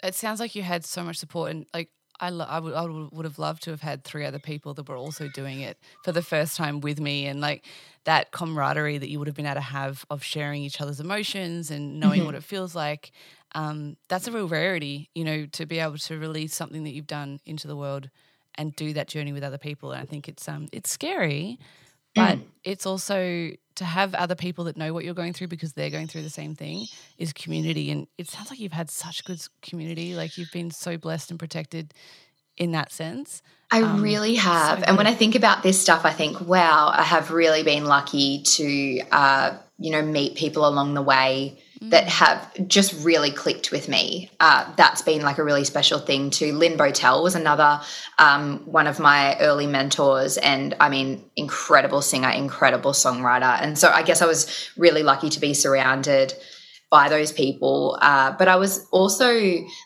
It 0.00 0.14
sounds 0.14 0.38
like 0.38 0.54
you 0.54 0.62
had 0.62 0.84
so 0.84 1.02
much 1.02 1.16
support, 1.16 1.50
and 1.50 1.66
like 1.74 1.90
I, 2.20 2.30
lo- 2.30 2.46
I, 2.48 2.60
would, 2.60 2.72
I 2.72 2.84
would 2.84 3.24
have 3.24 3.40
loved 3.40 3.64
to 3.64 3.70
have 3.72 3.80
had 3.80 4.04
three 4.04 4.24
other 4.24 4.38
people 4.38 4.74
that 4.74 4.88
were 4.88 4.96
also 4.96 5.26
doing 5.26 5.60
it 5.60 5.76
for 6.04 6.12
the 6.12 6.22
first 6.22 6.56
time 6.56 6.80
with 6.80 7.00
me, 7.00 7.26
and 7.26 7.40
like 7.40 7.64
that 8.04 8.30
camaraderie 8.30 8.98
that 8.98 9.08
you 9.08 9.18
would 9.18 9.26
have 9.26 9.34
been 9.34 9.44
able 9.44 9.56
to 9.56 9.60
have 9.60 10.04
of 10.08 10.22
sharing 10.22 10.62
each 10.62 10.80
other's 10.80 11.00
emotions 11.00 11.72
and 11.72 11.98
knowing 11.98 12.18
mm-hmm. 12.18 12.26
what 12.26 12.34
it 12.36 12.44
feels 12.44 12.76
like. 12.76 13.10
Um, 13.56 13.96
that's 14.08 14.28
a 14.28 14.30
real 14.30 14.46
rarity, 14.46 15.10
you 15.16 15.24
know, 15.24 15.46
to 15.46 15.66
be 15.66 15.80
able 15.80 15.98
to 15.98 16.16
release 16.16 16.54
something 16.54 16.84
that 16.84 16.90
you've 16.90 17.08
done 17.08 17.40
into 17.44 17.66
the 17.66 17.74
world 17.74 18.08
and 18.54 18.76
do 18.76 18.92
that 18.92 19.08
journey 19.08 19.32
with 19.32 19.42
other 19.42 19.58
people. 19.58 19.90
And 19.90 20.00
I 20.00 20.04
think 20.04 20.28
it's 20.28 20.48
um, 20.48 20.68
it's 20.70 20.90
scary, 20.90 21.58
but 22.16 22.38
mm. 22.38 22.42
it's 22.64 22.86
also 22.86 23.50
to 23.76 23.84
have 23.84 24.14
other 24.14 24.34
people 24.34 24.64
that 24.64 24.76
know 24.76 24.92
what 24.92 25.04
you're 25.04 25.14
going 25.14 25.34
through 25.34 25.48
because 25.48 25.74
they're 25.74 25.90
going 25.90 26.08
through 26.08 26.22
the 26.22 26.30
same 26.30 26.54
thing 26.54 26.86
is 27.18 27.32
community. 27.32 27.90
And 27.90 28.06
it 28.18 28.28
sounds 28.28 28.50
like 28.50 28.58
you've 28.58 28.72
had 28.72 28.90
such 28.90 29.24
good 29.24 29.40
community. 29.62 30.14
Like 30.14 30.38
you've 30.38 30.50
been 30.50 30.70
so 30.70 30.96
blessed 30.96 31.30
and 31.30 31.38
protected 31.38 31.92
in 32.56 32.72
that 32.72 32.90
sense. 32.90 33.42
I 33.70 33.82
um, 33.82 34.02
really 34.02 34.36
have. 34.36 34.78
So 34.78 34.84
and 34.86 34.96
when 34.96 35.06
I 35.06 35.14
think 35.14 35.34
about 35.34 35.62
this 35.62 35.80
stuff, 35.80 36.06
I 36.06 36.10
think, 36.10 36.40
wow, 36.40 36.90
I 36.92 37.02
have 37.02 37.30
really 37.30 37.62
been 37.62 37.84
lucky 37.84 38.42
to, 38.42 39.00
uh, 39.12 39.58
you 39.78 39.90
know, 39.90 40.02
meet 40.02 40.36
people 40.36 40.66
along 40.66 40.94
the 40.94 41.02
way 41.02 41.58
that 41.82 42.04
mm. 42.04 42.08
have 42.08 42.68
just 42.68 43.04
really 43.04 43.30
clicked 43.30 43.70
with 43.70 43.88
me. 43.88 44.30
Uh, 44.40 44.70
that's 44.76 45.02
been 45.02 45.22
like 45.22 45.38
a 45.38 45.44
really 45.44 45.64
special 45.64 45.98
thing 45.98 46.30
too. 46.30 46.52
Lyn 46.54 46.76
Bowtell 46.76 47.22
was 47.22 47.34
another 47.34 47.80
um, 48.18 48.60
one 48.64 48.86
of 48.86 48.98
my 48.98 49.38
early 49.38 49.66
mentors, 49.66 50.38
and 50.38 50.74
I 50.80 50.88
mean, 50.88 51.24
incredible 51.36 52.02
singer, 52.02 52.30
incredible 52.30 52.92
songwriter. 52.92 53.60
And 53.60 53.78
so 53.78 53.90
I 53.90 54.02
guess 54.02 54.22
I 54.22 54.26
was 54.26 54.70
really 54.76 55.02
lucky 55.02 55.28
to 55.30 55.40
be 55.40 55.54
surrounded 55.54 56.32
by 56.90 57.08
those 57.08 57.32
people. 57.32 57.98
Uh, 58.00 58.32
but 58.38 58.48
I 58.48 58.56
was 58.56 58.86
also 58.90 59.40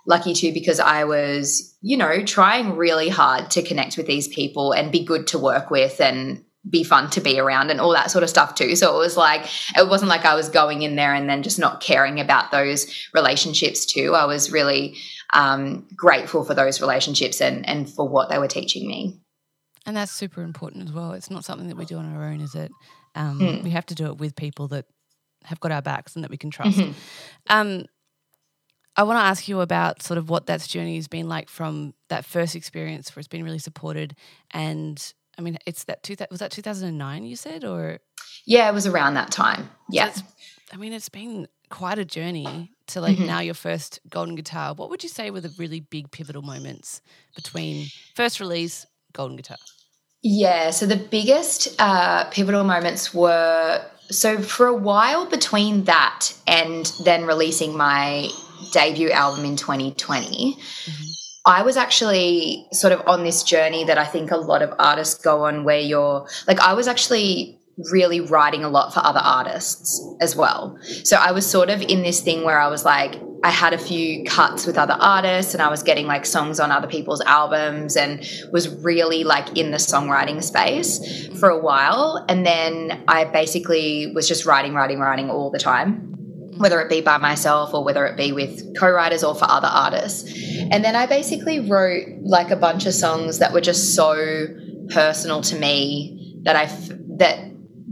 lucky 0.07 0.35
too 0.35 0.53
because 0.53 0.81
I 0.81 1.05
was, 1.05 1.75
you 1.81 1.97
know, 1.97 2.25
trying 2.25 2.77
really 2.77 3.09
hard 3.09 3.51
to 3.53 3.63
connect 3.63 3.97
with 3.97 4.07
these 4.07 4.29
people 4.29 4.73
and 4.73 4.93
be 4.93 5.05
good 5.05 5.27
to 5.29 5.39
work 5.39 5.71
with 5.71 6.01
and 6.01 6.45
be 6.69 6.85
fun 6.85 7.09
to 7.11 7.21
be 7.21 7.39
around 7.39 7.71
and 7.71 7.81
all 7.81 7.93
that 7.93 8.11
sort 8.11 8.23
of 8.23 8.29
stuff 8.29 8.55
too. 8.55 8.77
So 8.77 8.95
it 8.95 8.99
was 8.99 9.17
like, 9.17 9.47
it 9.77 9.89
wasn't 9.89 10.11
like 10.11 10.25
I 10.25 10.35
was 10.35 10.49
going 10.49 10.83
in 10.83 10.95
there 10.95 11.15
and 11.15 11.29
then 11.29 11.43
just 11.43 11.59
not 11.59 11.81
caring 11.81 12.21
about 12.21 12.51
those 12.51 13.09
relationships 13.15 13.87
too. 13.87 14.15
I 14.15 14.27
was 14.27 14.53
really 14.53 14.97
um, 15.33 15.87
grateful 15.97 16.45
for 16.45 16.55
those 16.55 16.81
relationships 16.81 17.41
and, 17.41 17.67
and 17.67 17.89
for 17.89 18.07
what 18.07 18.29
they 18.29 18.39
were 18.39 18.49
teaching 18.49 18.87
me. 18.87 19.19
And 19.87 19.97
that's 19.97 20.13
super 20.13 20.43
important 20.43 20.89
as 20.89 20.93
well. 20.93 21.13
It's 21.13 21.31
not 21.31 21.45
something 21.45 21.69
that 21.69 21.77
we 21.77 21.87
do 21.87 21.97
on 21.97 22.15
our 22.15 22.25
own, 22.25 22.41
is 22.41 22.55
it? 22.55 22.71
Um, 23.15 23.41
mm. 23.41 23.63
We 23.63 23.71
have 23.71 23.87
to 23.87 23.95
do 23.95 24.07
it 24.07 24.19
with 24.19 24.37
people 24.37 24.69
that 24.69 24.85
have 25.45 25.61
got 25.61 25.73
our 25.73 25.81
backs 25.81 26.15
and 26.15 26.23
that 26.23 26.31
we 26.31 26.37
can 26.37 26.51
trust. 26.51 26.79
Mm-hmm. 26.79 26.93
Um, 27.49 27.87
I 28.97 29.05
want 29.05 29.19
to 29.19 29.25
ask 29.25 29.49
you 29.49 29.61
about 29.61 30.03
sort 30.03 30.19
of 30.19 30.29
what 30.29 30.47
that 30.47 30.61
journey 30.61 30.97
has 30.97 31.09
been 31.09 31.29
like 31.29 31.49
from 31.49 31.95
that 32.11 32.27
first 32.27 32.55
experience 32.55 33.17
where 33.17 33.21
it's 33.21 33.29
been 33.29 33.45
really 33.45 33.59
supported 33.59 34.15
and 34.51 35.15
I 35.41 35.43
mean, 35.43 35.57
it's 35.65 35.85
that 35.85 36.03
two, 36.03 36.17
was 36.31 36.41
that 36.41 36.51
2009 36.51 37.25
you 37.25 37.35
said, 37.35 37.65
or? 37.65 37.99
Yeah, 38.45 38.69
it 38.69 38.75
was 38.75 38.87
around 38.87 39.15
that 39.15 39.31
time. 39.31 39.71
Yeah. 39.89 40.11
So 40.11 40.23
I 40.71 40.77
mean, 40.77 40.93
it's 40.93 41.09
been 41.09 41.49
quite 41.71 41.99
a 41.99 42.05
journey 42.05 42.71
to 42.89 43.01
like 43.01 43.17
mm-hmm. 43.17 43.27
now 43.27 43.41
your 43.41 43.55
first 43.55 44.01
golden 44.11 44.35
guitar. 44.35 44.75
What 44.75 44.91
would 44.91 45.03
you 45.03 45.09
say 45.09 45.31
were 45.31 45.41
the 45.41 45.53
really 45.57 45.81
big 45.81 46.11
pivotal 46.11 46.43
moments 46.43 47.01
between 47.35 47.87
first 48.15 48.39
release, 48.39 48.87
golden 49.15 49.37
guitar? 49.37 49.57
Yeah, 50.23 50.71
so 50.71 50.85
the 50.85 50.97
biggest 50.97 51.75
uh, 51.79 52.25
pivotal 52.25 52.65
moments 52.65 53.15
were 53.15 53.83
so 54.11 54.43
for 54.43 54.67
a 54.67 54.75
while 54.75 55.25
between 55.25 55.85
that 55.85 56.35
and 56.47 56.93
then 57.03 57.25
releasing 57.25 57.75
my 57.75 58.29
debut 58.73 59.11
album 59.11 59.47
in 59.47 59.57
2020. 59.57 60.55
Mm-hmm. 60.55 61.03
I 61.51 61.63
was 61.63 61.77
actually 61.77 62.69
sort 62.73 62.93
of 62.93 63.03
on 63.09 63.25
this 63.25 63.43
journey 63.43 63.83
that 63.85 63.99
I 63.99 64.05
think 64.05 64.31
a 64.31 64.37
lot 64.37 64.63
of 64.63 64.73
artists 64.79 65.21
go 65.21 65.47
on 65.47 65.65
where 65.65 65.81
you're 65.81 66.29
like, 66.47 66.61
I 66.61 66.75
was 66.75 66.87
actually 66.87 67.59
really 67.91 68.21
writing 68.21 68.63
a 68.63 68.69
lot 68.69 68.95
for 68.95 69.01
other 69.01 69.19
artists 69.19 70.01
as 70.21 70.37
well. 70.37 70.79
So 71.03 71.17
I 71.17 71.33
was 71.33 71.45
sort 71.45 71.69
of 71.69 71.83
in 71.83 72.03
this 72.03 72.21
thing 72.21 72.45
where 72.45 72.61
I 72.61 72.69
was 72.69 72.85
like, 72.85 73.21
I 73.43 73.51
had 73.51 73.73
a 73.73 73.79
few 73.79 74.23
cuts 74.25 74.65
with 74.65 74.79
other 74.79 74.97
artists 75.01 75.53
and 75.53 75.61
I 75.61 75.69
was 75.69 75.83
getting 75.83 76.07
like 76.07 76.25
songs 76.25 76.61
on 76.61 76.71
other 76.71 76.87
people's 76.87 77.23
albums 77.23 77.97
and 77.97 78.25
was 78.53 78.69
really 78.85 79.25
like 79.25 79.57
in 79.59 79.73
the 79.73 79.79
songwriting 79.79 80.45
space 80.45 81.27
for 81.41 81.49
a 81.49 81.59
while. 81.59 82.25
And 82.29 82.47
then 82.47 83.03
I 83.09 83.25
basically 83.25 84.13
was 84.15 84.29
just 84.29 84.47
writing, 84.47 84.75
writing, 84.75 85.01
writing 85.01 85.31
all 85.31 85.51
the 85.51 85.59
time 85.59 86.11
whether 86.61 86.79
it 86.83 86.91
be 86.91 87.01
by 87.01 87.17
myself 87.17 87.73
or 87.73 87.83
whether 87.83 88.05
it 88.05 88.19
be 88.19 88.33
with 88.33 88.79
co-writers 88.79 89.25
or 89.25 89.35
for 89.35 89.47
other 89.47 89.67
artists. 89.67 90.31
And 90.71 90.85
then 90.85 90.95
I 90.95 91.07
basically 91.07 91.59
wrote 91.59 92.07
like 92.23 92.51
a 92.51 92.57
bunch 92.57 92.85
of 92.85 92.93
songs 92.93 93.39
that 93.39 93.55
were 93.55 93.63
just 93.63 93.95
so 93.95 94.47
personal 94.91 95.41
to 95.41 95.57
me 95.57 96.39
that 96.45 96.57
I 96.57 96.67
that 97.17 97.39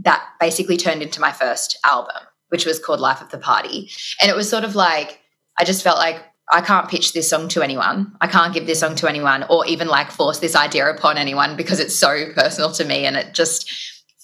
that 0.03 0.23
basically 0.39 0.77
turned 0.77 1.01
into 1.01 1.19
my 1.19 1.31
first 1.31 1.79
album, 1.83 2.21
which 2.49 2.67
was 2.67 2.77
called 2.77 2.99
Life 2.99 3.21
of 3.21 3.31
the 3.31 3.39
Party. 3.39 3.89
And 4.21 4.29
it 4.29 4.35
was 4.35 4.47
sort 4.47 4.63
of 4.63 4.75
like 4.75 5.19
I 5.57 5.63
just 5.63 5.83
felt 5.83 5.97
like 5.97 6.23
I 6.51 6.61
can't 6.61 6.87
pitch 6.87 7.13
this 7.13 7.27
song 7.27 7.47
to 7.49 7.63
anyone. 7.63 8.15
I 8.21 8.27
can't 8.27 8.53
give 8.53 8.67
this 8.67 8.81
song 8.81 8.93
to 8.97 9.07
anyone 9.07 9.45
or 9.49 9.65
even 9.65 9.87
like 9.87 10.11
force 10.11 10.37
this 10.37 10.55
idea 10.55 10.87
upon 10.91 11.17
anyone 11.17 11.55
because 11.55 11.79
it's 11.79 11.95
so 11.95 12.31
personal 12.33 12.71
to 12.73 12.85
me 12.85 13.05
and 13.05 13.17
it 13.17 13.33
just 13.33 13.71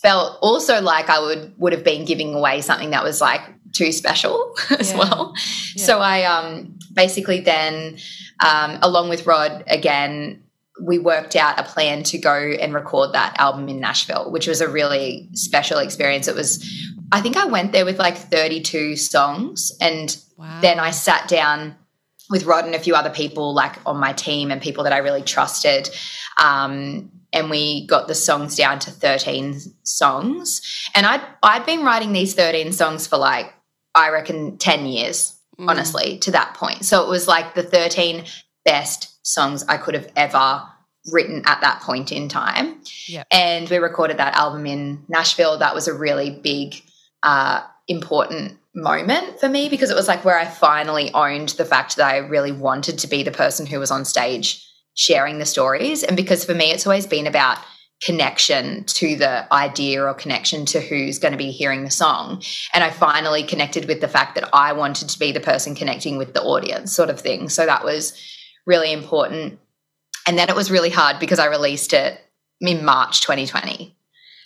felt 0.05 0.37
also 0.41 0.81
like 0.81 1.09
I 1.09 1.19
would 1.19 1.55
would 1.57 1.73
have 1.73 1.83
been 1.83 2.05
giving 2.05 2.35
away 2.35 2.61
something 2.61 2.91
that 2.91 3.03
was 3.03 3.21
like 3.21 3.41
too 3.75 3.91
special 3.91 4.55
as 4.79 4.91
yeah. 4.91 4.97
well. 4.97 5.33
Yeah. 5.75 5.85
So 5.85 5.99
I 5.99 6.23
um, 6.23 6.77
basically 6.93 7.41
then, 7.41 7.97
um, 8.39 8.79
along 8.81 9.09
with 9.09 9.27
Rod 9.27 9.63
again, 9.67 10.41
we 10.81 10.99
worked 10.99 11.35
out 11.35 11.59
a 11.59 11.63
plan 11.63 12.03
to 12.03 12.17
go 12.17 12.33
and 12.33 12.73
record 12.73 13.13
that 13.13 13.35
album 13.39 13.69
in 13.69 13.79
Nashville, 13.79 14.31
which 14.31 14.47
was 14.47 14.59
a 14.61 14.67
really 14.67 15.29
special 15.33 15.79
experience. 15.79 16.27
It 16.27 16.35
was, 16.35 16.65
I 17.11 17.21
think 17.21 17.37
I 17.37 17.45
went 17.45 17.71
there 17.71 17.85
with 17.85 17.97
like 17.97 18.17
32 18.17 18.97
songs. 18.97 19.71
And 19.79 20.17
wow. 20.37 20.59
then 20.61 20.79
I 20.79 20.91
sat 20.91 21.29
down 21.29 21.75
with 22.29 22.45
Rod 22.45 22.65
and 22.65 22.75
a 22.75 22.79
few 22.79 22.93
other 22.93 23.09
people, 23.09 23.53
like 23.53 23.77
on 23.85 23.97
my 23.97 24.11
team 24.13 24.51
and 24.51 24.61
people 24.61 24.83
that 24.83 24.91
I 24.91 24.97
really 24.97 25.21
trusted. 25.21 25.89
Um, 26.43 27.11
and 27.31 27.49
we 27.49 27.87
got 27.87 28.07
the 28.07 28.15
songs 28.15 28.55
down 28.55 28.79
to 28.79 28.91
13 28.91 29.59
songs. 29.83 30.61
And 30.93 31.05
I'd, 31.05 31.21
I'd 31.43 31.65
been 31.65 31.83
writing 31.83 32.11
these 32.11 32.33
13 32.33 32.73
songs 32.73 33.07
for 33.07 33.17
like, 33.17 33.53
I 33.95 34.09
reckon 34.09 34.57
10 34.57 34.85
years, 34.85 35.35
mm. 35.57 35.69
honestly, 35.69 36.17
to 36.19 36.31
that 36.31 36.53
point. 36.53 36.85
So 36.85 37.03
it 37.03 37.09
was 37.09 37.27
like 37.27 37.55
the 37.55 37.63
13 37.63 38.25
best 38.63 39.25
songs 39.25 39.63
I 39.67 39.77
could 39.77 39.95
have 39.95 40.11
ever 40.15 40.63
written 41.11 41.43
at 41.45 41.61
that 41.61 41.81
point 41.81 42.11
in 42.11 42.29
time. 42.29 42.81
Yep. 43.07 43.27
And 43.31 43.69
we 43.69 43.77
recorded 43.77 44.17
that 44.17 44.35
album 44.35 44.65
in 44.65 45.03
Nashville. 45.07 45.59
That 45.59 45.75
was 45.75 45.87
a 45.87 45.93
really 45.93 46.31
big, 46.31 46.81
uh, 47.23 47.61
important 47.87 48.57
moment 48.73 49.39
for 49.39 49.47
me 49.47 49.69
because 49.69 49.89
it 49.89 49.95
was 49.95 50.07
like 50.07 50.25
where 50.25 50.37
I 50.37 50.45
finally 50.45 51.13
owned 51.13 51.49
the 51.49 51.65
fact 51.65 51.95
that 51.95 52.07
I 52.07 52.17
really 52.17 52.51
wanted 52.51 52.99
to 52.99 53.07
be 53.07 53.23
the 53.23 53.31
person 53.31 53.65
who 53.65 53.79
was 53.79 53.91
on 53.91 54.05
stage 54.05 54.67
sharing 54.95 55.39
the 55.39 55.45
stories. 55.45 56.03
And 56.03 56.17
because 56.17 56.43
for 56.43 56.53
me, 56.53 56.71
it's 56.71 56.85
always 56.85 57.07
been 57.07 57.27
about 57.27 57.59
connection 58.05 58.83
to 58.83 59.15
the 59.15 59.51
idea 59.51 60.03
or 60.03 60.13
connection 60.13 60.63
to 60.67 60.79
who's 60.79 61.17
going 61.17 61.31
to 61.31 61.37
be 61.37 61.49
hearing 61.49 61.83
the 61.83 61.89
song. 61.89 62.41
And 62.73 62.83
I 62.83 62.91
finally 62.91 63.43
connected 63.43 63.87
with 63.87 63.99
the 63.99 64.07
fact 64.07 64.35
that 64.35 64.47
I 64.53 64.73
wanted 64.73 65.09
to 65.09 65.17
be 65.17 65.31
the 65.31 65.39
person 65.39 65.73
connecting 65.73 66.17
with 66.17 66.33
the 66.33 66.43
audience, 66.43 66.93
sort 66.93 67.09
of 67.09 67.19
thing. 67.19 67.49
So 67.49 67.65
that 67.65 67.83
was 67.83 68.13
really 68.67 68.93
important. 68.93 69.59
And 70.27 70.37
then 70.37 70.49
it 70.49 70.55
was 70.55 70.69
really 70.69 70.91
hard 70.91 71.19
because 71.19 71.39
I 71.39 71.47
released 71.47 71.93
it 71.93 72.19
in 72.61 72.85
March 72.85 73.21
2020. 73.21 73.95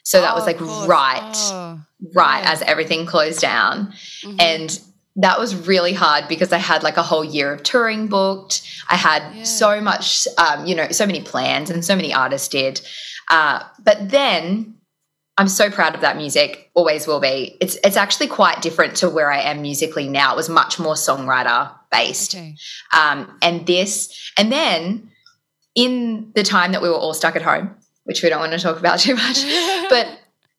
So 0.04 0.22
that 0.22 0.32
oh, 0.32 0.36
was 0.36 0.45
like 0.45 0.60
right, 0.88 1.34
oh, 1.36 1.82
right 2.15 2.41
yeah. 2.41 2.52
as 2.52 2.62
everything 2.62 3.06
closed 3.06 3.41
down. 3.41 3.93
Mm-hmm. 4.24 4.38
And 4.39 4.80
that 5.17 5.38
was 5.38 5.54
really 5.67 5.93
hard 5.93 6.30
because 6.30 6.54
I 6.54 6.58
had 6.58 6.82
like 6.82 6.95
a 6.95 7.04
whole 7.04 7.26
year 7.26 7.54
of 7.54 7.63
touring 7.63 8.08
booked. 8.08 8.62
I 8.89 8.95
had 8.95 9.22
yeah. 9.36 9.43
so 9.43 9.82
much, 9.82 10.28
um, 10.38 10.65
you 10.65 10.76
know, 10.76 10.88
so 10.91 11.06
many 11.06 11.22
plans 11.22 11.69
and 11.69 11.84
so 11.84 11.95
many 11.95 12.13
artists 12.13 12.48
did. 12.48 12.80
Uh, 13.29 13.63
but 13.83 14.09
then 14.09 14.75
I'm 15.37 15.47
so 15.47 15.69
proud 15.69 15.95
of 15.95 16.01
that 16.01 16.17
music, 16.17 16.69
always 16.73 17.07
will 17.07 17.21
be. 17.21 17.55
It's 17.61 17.77
it's 17.83 17.95
actually 17.95 18.27
quite 18.27 18.61
different 18.61 18.97
to 18.97 19.09
where 19.09 19.31
I 19.31 19.39
am 19.39 19.61
musically 19.61 20.09
now. 20.09 20.33
It 20.33 20.35
was 20.35 20.49
much 20.49 20.79
more 20.79 20.95
songwriter 20.95 21.71
based. 21.91 22.35
Okay. 22.35 22.55
Um, 22.91 23.37
and 23.41 23.65
this, 23.65 24.31
and 24.37 24.51
then 24.51 25.11
in 25.75 26.31
the 26.35 26.43
time 26.43 26.73
that 26.73 26.81
we 26.81 26.89
were 26.89 26.95
all 26.95 27.13
stuck 27.13 27.37
at 27.37 27.41
home, 27.41 27.75
which 28.03 28.21
we 28.21 28.27
don't 28.27 28.41
want 28.41 28.51
to 28.51 28.59
talk 28.59 28.79
about 28.79 28.99
too 28.99 29.15
much, 29.15 29.43
but 29.89 30.07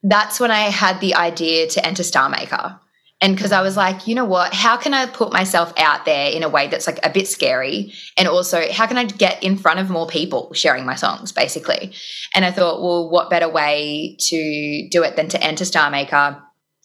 that's 0.03 0.41
when 0.41 0.51
I 0.51 0.71
had 0.71 1.01
the 1.01 1.15
idea 1.15 1.67
to 1.69 1.87
enter 1.87 2.03
Star 2.03 2.31
Maker. 2.31 2.81
And 3.21 3.37
because 3.37 3.53
I 3.53 3.61
was 3.61 3.77
like, 3.77 4.07
you 4.07 4.15
know 4.15 4.25
what? 4.25 4.55
How 4.55 4.77
can 4.77 4.95
I 4.95 5.07
put 5.07 5.33
myself 5.33 5.73
out 5.77 6.07
there 6.07 6.31
in 6.31 6.43
a 6.43 6.49
way 6.49 6.69
that's 6.69 6.87
like 6.87 6.99
a 7.03 7.11
bit 7.11 7.29
scary? 7.29 7.93
And 8.17 8.27
also, 8.27 8.63
how 8.73 8.87
can 8.87 8.97
I 8.97 9.05
get 9.05 9.43
in 9.43 9.59
front 9.59 9.79
of 9.79 9.91
more 9.91 10.07
people 10.07 10.53
sharing 10.55 10.87
my 10.87 10.95
songs, 10.95 11.31
basically? 11.31 11.93
And 12.35 12.45
I 12.45 12.51
thought, 12.51 12.83
well, 12.83 13.11
what 13.11 13.29
better 13.29 13.49
way 13.49 14.17
to 14.19 14.89
do 14.91 15.03
it 15.03 15.17
than 15.17 15.29
to 15.29 15.43
enter 15.43 15.65
Star 15.67 15.91
Maker? 15.91 16.43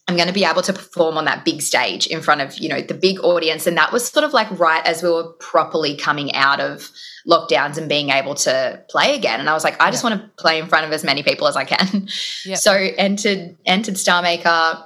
I'm 0.07 0.15
going 0.15 0.27
to 0.27 0.33
be 0.33 0.45
able 0.45 0.61
to 0.61 0.73
perform 0.73 1.17
on 1.17 1.25
that 1.25 1.45
big 1.45 1.61
stage 1.61 2.05
in 2.05 2.21
front 2.21 2.41
of, 2.41 2.59
you 2.59 2.69
know, 2.69 2.79
the 2.79 2.93
big 2.93 3.19
audience. 3.21 3.65
And 3.65 3.75
that 3.77 3.91
was 3.91 4.07
sort 4.07 4.23
of 4.23 4.33
like 4.33 4.47
right 4.59 4.85
as 4.85 5.01
we 5.01 5.09
were 5.09 5.31
properly 5.39 5.97
coming 5.97 6.35
out 6.35 6.59
of 6.59 6.91
lockdowns 7.27 7.77
and 7.77 7.89
being 7.89 8.09
able 8.09 8.35
to 8.35 8.83
play 8.87 9.15
again. 9.15 9.39
And 9.39 9.49
I 9.49 9.53
was 9.53 9.63
like, 9.63 9.81
I 9.81 9.89
just 9.89 10.03
want 10.03 10.21
to 10.21 10.27
play 10.37 10.59
in 10.59 10.67
front 10.67 10.85
of 10.85 10.91
as 10.91 11.03
many 11.03 11.23
people 11.23 11.47
as 11.47 11.55
I 11.55 11.63
can. 11.63 12.07
Yep. 12.45 12.57
So 12.59 12.73
entered 12.73 13.57
entered 13.65 13.97
Star 13.97 14.21
Maker, 14.21 14.85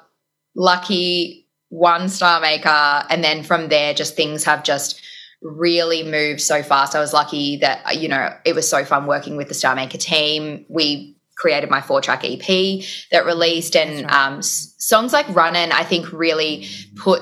lucky 0.55 1.38
one 1.69 2.09
Star 2.09 2.41
Maker, 2.41 3.03
and 3.09 3.23
then 3.23 3.43
from 3.43 3.69
there, 3.69 3.93
just 3.93 4.15
things 4.15 4.43
have 4.43 4.63
just 4.63 5.01
really 5.41 6.03
moved 6.03 6.41
so 6.41 6.61
fast. 6.61 6.95
I 6.95 6.99
was 6.99 7.13
lucky 7.13 7.57
that 7.57 7.97
you 7.97 8.07
know 8.07 8.33
it 8.45 8.55
was 8.55 8.69
so 8.69 8.83
fun 8.83 9.05
working 9.05 9.37
with 9.37 9.47
the 9.47 9.53
Star 9.53 9.75
Maker 9.75 9.97
team. 9.97 10.65
We 10.67 11.15
created 11.37 11.69
my 11.69 11.79
four 11.79 12.01
track 12.01 12.23
EP 12.23 12.83
that 13.11 13.25
released, 13.25 13.75
and 13.75 14.05
right. 14.05 14.13
um, 14.13 14.41
songs 14.41 15.13
like 15.13 15.27
Runnin', 15.29 15.71
I 15.71 15.83
think, 15.83 16.11
really 16.11 16.67
put 16.95 17.21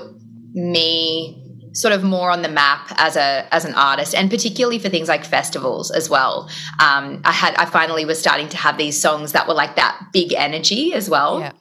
me 0.53 1.43
sort 1.73 1.93
of 1.93 2.03
more 2.03 2.31
on 2.31 2.41
the 2.41 2.49
map 2.49 2.91
as 2.97 3.15
a 3.15 3.47
as 3.51 3.63
an 3.63 3.75
artist 3.75 4.15
and 4.15 4.31
particularly 4.31 4.79
for 4.79 4.89
things 4.89 5.07
like 5.07 5.23
festivals 5.23 5.91
as 5.91 6.09
well 6.09 6.49
um, 6.79 7.21
i 7.23 7.31
had 7.31 7.53
i 7.57 7.65
finally 7.65 8.03
was 8.03 8.19
starting 8.19 8.49
to 8.49 8.57
have 8.57 8.79
these 8.79 8.99
songs 8.99 9.33
that 9.33 9.47
were 9.47 9.53
like 9.53 9.75
that 9.75 9.99
big 10.11 10.33
energy 10.33 10.91
as 10.93 11.07
well 11.07 11.39
yeah. 11.39 11.51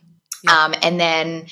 Yeah. 0.44 0.64
Um, 0.64 0.74
and 0.82 1.00
then 1.00 1.46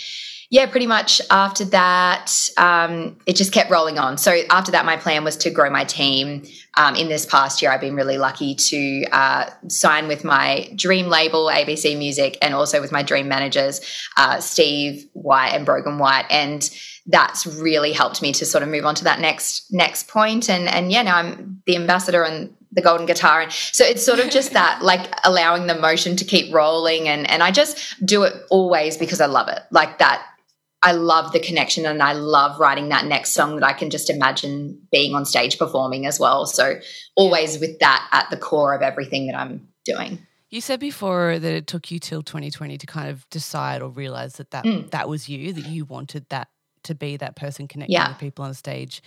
yeah, 0.55 0.67
pretty 0.67 0.87
much 0.87 1.21
after 1.33 1.65
that, 1.65 2.49
um, 2.59 3.17
it 3.27 3.35
just 3.35 3.51
kept 3.51 3.73
rolling 3.73 3.99
on. 3.99 4.17
So 4.17 4.43
after 4.51 4.71
that, 4.71 4.85
my 4.85 4.97
plan 4.97 5.25
was 5.25 5.37
to 5.39 5.51
grow 5.51 5.69
my 5.69 5.83
team. 5.83 6.45
Um, 6.77 6.95
in 6.95 7.09
this 7.09 7.27
past 7.27 7.61
year, 7.61 7.73
I've 7.73 7.81
been 7.81 7.97
really 7.97 8.19
lucky 8.19 8.55
to 8.55 9.05
uh, 9.11 9.51
sign 9.67 10.07
with 10.07 10.23
my 10.23 10.71
dream 10.77 11.09
label, 11.09 11.47
ABC 11.47 11.99
Music, 11.99 12.39
and 12.41 12.55
also 12.55 12.81
with 12.81 12.93
my 12.93 13.03
dream 13.03 13.27
managers, 13.27 13.81
uh, 14.17 14.39
Steve 14.39 15.05
White 15.13 15.49
and 15.49 15.67
Brogan 15.67 15.99
White. 15.99 16.27
And 16.31 16.71
that's 17.07 17.47
really 17.47 17.93
helped 17.93 18.23
me 18.23 18.33
to 18.35 18.47
sort 18.47 18.63
of 18.63 18.69
move 18.69 18.87
on 18.87 18.95
to 18.95 19.05
that 19.05 19.19
next 19.19 19.73
next 19.73 20.07
point. 20.07 20.49
And 20.49 20.69
and 20.69 20.93
yeah, 20.93 21.03
now 21.03 21.17
I'm 21.17 21.63
the 21.67 21.75
ambassador 21.75 22.23
and 22.23 22.55
the 22.71 22.83
golden 22.83 23.07
guitar 23.07 23.41
and 23.41 23.53
so 23.53 23.85
it's 23.85 24.05
sort 24.05 24.19
of 24.19 24.29
just 24.31 24.53
that 24.53 24.83
like 24.83 25.09
allowing 25.23 25.69
the 25.69 25.77
motion 25.77 26.17
to 26.17 26.25
keep 26.25 26.53
rolling 26.53 27.09
and 27.09 27.31
and 27.31 27.41
I 27.41 27.53
just 27.53 28.05
do 28.05 28.25
it 28.25 28.35
always 28.51 28.97
because 28.97 29.21
I 29.21 29.27
love 29.27 29.47
it 29.47 29.61
like 29.71 29.99
that 29.99 30.27
I 30.85 30.93
love 30.93 31.33
the 31.33 31.41
connection 31.41 31.87
and 31.87 32.03
I 32.03 32.13
love 32.13 32.61
writing 32.61 32.91
that 32.91 33.07
next 33.07 33.31
song 33.31 33.57
that 33.57 33.65
I 33.65 33.73
can 33.73 33.89
just 33.89 34.11
imagine 34.11 34.87
being 34.93 35.15
on 35.15 35.25
stage 35.25 35.59
performing 35.59 36.05
as 36.05 36.21
well. 36.21 36.45
So 36.45 36.79
always 37.17 37.59
with 37.59 37.79
that 37.79 38.07
at 38.13 38.29
the 38.29 38.37
core 38.37 38.75
of 38.75 38.83
everything 38.83 39.27
that 39.29 39.35
I'm 39.35 39.67
doing. 39.87 40.19
You 40.51 40.61
said 40.61 40.81
before 40.81 41.39
that 41.39 41.53
it 41.53 41.67
took 41.67 41.91
you 41.91 41.99
till 41.99 42.23
2020 42.23 42.77
to 42.77 42.87
kind 42.87 43.09
of 43.09 43.29
decide 43.31 43.81
or 43.81 43.89
realize 43.89 44.35
that 44.35 44.51
that, 44.51 44.65
mm. 44.65 44.91
that 44.91 45.09
was 45.09 45.27
you, 45.27 45.55
that 45.55 45.67
you 45.67 45.87
wanted 45.87 46.29
that 46.29 46.49
to 46.83 46.95
be 46.95 47.17
that 47.17 47.35
person 47.35 47.67
connecting 47.67 47.95
yeah. 47.95 48.09
with 48.09 48.19
people 48.19 48.45
on 48.45 48.53
stage. 48.53 49.03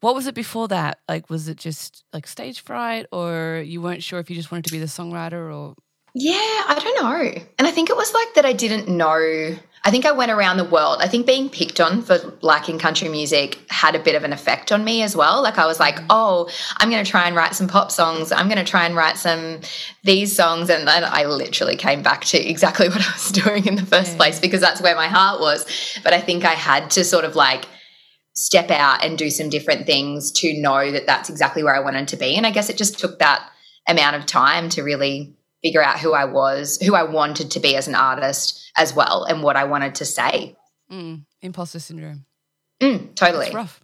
What 0.00 0.14
was 0.14 0.26
it 0.26 0.34
before 0.34 0.68
that? 0.68 0.98
Like, 1.08 1.30
was 1.30 1.48
it 1.48 1.56
just 1.56 2.04
like 2.12 2.26
stage 2.26 2.60
fright, 2.60 3.06
or 3.10 3.62
you 3.64 3.80
weren't 3.80 4.02
sure 4.02 4.20
if 4.20 4.28
you 4.28 4.36
just 4.36 4.52
wanted 4.52 4.66
to 4.66 4.72
be 4.72 4.78
the 4.78 4.86
songwriter, 4.86 5.52
or? 5.52 5.74
Yeah, 6.18 6.34
I 6.34 6.78
don't 6.82 7.02
know. 7.02 7.42
And 7.58 7.68
I 7.68 7.70
think 7.70 7.90
it 7.90 7.96
was 7.96 8.12
like 8.14 8.34
that 8.34 8.46
I 8.46 8.54
didn't 8.54 8.88
know 8.88 9.56
I 9.86 9.90
think 9.92 10.04
I 10.04 10.10
went 10.10 10.32
around 10.32 10.56
the 10.56 10.64
world. 10.64 10.98
I 11.00 11.06
think 11.06 11.26
being 11.26 11.48
picked 11.48 11.78
on 11.78 12.02
for 12.02 12.18
liking 12.40 12.76
country 12.76 13.08
music 13.08 13.60
had 13.70 13.94
a 13.94 14.00
bit 14.00 14.16
of 14.16 14.24
an 14.24 14.32
effect 14.32 14.72
on 14.72 14.82
me 14.82 15.04
as 15.04 15.14
well. 15.14 15.44
Like 15.44 15.58
I 15.58 15.66
was 15.66 15.78
like, 15.78 16.00
oh, 16.10 16.50
I'm 16.78 16.90
going 16.90 17.04
to 17.04 17.08
try 17.08 17.28
and 17.28 17.36
write 17.36 17.54
some 17.54 17.68
pop 17.68 17.92
songs. 17.92 18.32
I'm 18.32 18.48
going 18.48 18.58
to 18.58 18.68
try 18.68 18.84
and 18.84 18.96
write 18.96 19.16
some 19.16 19.60
these 20.02 20.34
songs. 20.34 20.70
And 20.70 20.88
then 20.88 21.04
I 21.04 21.26
literally 21.26 21.76
came 21.76 22.02
back 22.02 22.24
to 22.24 22.50
exactly 22.50 22.88
what 22.88 23.00
I 23.00 23.12
was 23.12 23.30
doing 23.30 23.66
in 23.66 23.76
the 23.76 23.86
first 23.86 24.10
yeah. 24.10 24.16
place 24.16 24.40
because 24.40 24.60
that's 24.60 24.80
where 24.80 24.96
my 24.96 25.06
heart 25.06 25.40
was. 25.40 25.64
But 26.02 26.12
I 26.12 26.20
think 26.20 26.44
I 26.44 26.54
had 26.54 26.90
to 26.92 27.04
sort 27.04 27.24
of 27.24 27.36
like 27.36 27.66
step 28.32 28.72
out 28.72 29.04
and 29.04 29.16
do 29.16 29.30
some 29.30 29.48
different 29.50 29.86
things 29.86 30.32
to 30.40 30.60
know 30.60 30.90
that 30.90 31.06
that's 31.06 31.30
exactly 31.30 31.62
where 31.62 31.76
I 31.76 31.80
wanted 31.80 32.08
to 32.08 32.16
be. 32.16 32.34
And 32.34 32.44
I 32.44 32.50
guess 32.50 32.68
it 32.68 32.76
just 32.76 32.98
took 32.98 33.20
that 33.20 33.48
amount 33.86 34.16
of 34.16 34.26
time 34.26 34.68
to 34.70 34.82
really 34.82 35.36
figure 35.66 35.82
out 35.82 35.98
who 35.98 36.12
I 36.12 36.26
was, 36.26 36.78
who 36.80 36.94
I 36.94 37.02
wanted 37.02 37.50
to 37.50 37.60
be 37.60 37.74
as 37.74 37.88
an 37.88 37.96
artist 37.96 38.70
as 38.76 38.94
well 38.94 39.24
and 39.24 39.42
what 39.42 39.56
I 39.56 39.64
wanted 39.64 39.96
to 39.96 40.04
say. 40.04 40.54
Mm, 40.92 41.24
imposter 41.42 41.80
syndrome. 41.80 42.24
Mm, 42.80 43.16
totally. 43.16 43.50
rough. 43.52 43.80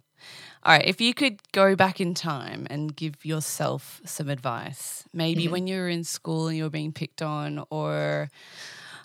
All 0.63 0.71
right, 0.71 0.85
if 0.85 1.01
you 1.01 1.13
could 1.13 1.41
go 1.51 1.75
back 1.75 1.99
in 1.99 2.13
time 2.13 2.67
and 2.69 2.95
give 2.95 3.25
yourself 3.25 3.99
some 4.05 4.29
advice, 4.29 5.03
maybe 5.11 5.43
mm-hmm. 5.43 5.51
when 5.51 5.67
you 5.67 5.77
were 5.77 5.89
in 5.89 6.05
school 6.05 6.47
and 6.47 6.55
you 6.55 6.63
were 6.63 6.69
being 6.69 6.93
picked 6.93 7.21
on, 7.21 7.65
or 7.69 8.29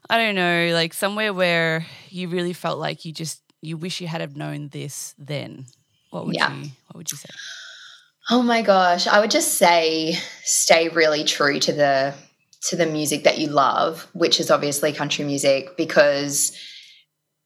I 0.08 0.18
don't 0.18 0.36
know, 0.36 0.70
like 0.72 0.94
somewhere 0.94 1.34
where 1.34 1.84
you 2.10 2.28
really 2.28 2.52
felt 2.52 2.78
like 2.78 3.04
you 3.04 3.10
just 3.10 3.42
you 3.60 3.76
wish 3.76 4.00
you 4.00 4.06
had 4.06 4.20
have 4.20 4.36
known 4.36 4.68
this 4.68 5.16
then, 5.18 5.66
what 6.10 6.26
would 6.26 6.36
yeah. 6.36 6.54
you 6.54 6.70
what 6.86 6.98
would 6.98 7.10
you 7.10 7.18
say? 7.18 7.30
Oh 8.30 8.42
my 8.42 8.62
gosh, 8.62 9.08
I 9.08 9.18
would 9.18 9.32
just 9.32 9.54
say 9.54 10.16
stay 10.44 10.90
really 10.90 11.24
true 11.24 11.58
to 11.58 11.72
the 11.72 12.14
to 12.68 12.76
the 12.76 12.86
music 12.86 13.24
that 13.24 13.38
you 13.38 13.48
love, 13.48 14.06
which 14.12 14.40
is 14.40 14.50
obviously 14.50 14.92
country 14.92 15.24
music, 15.24 15.76
because 15.76 16.56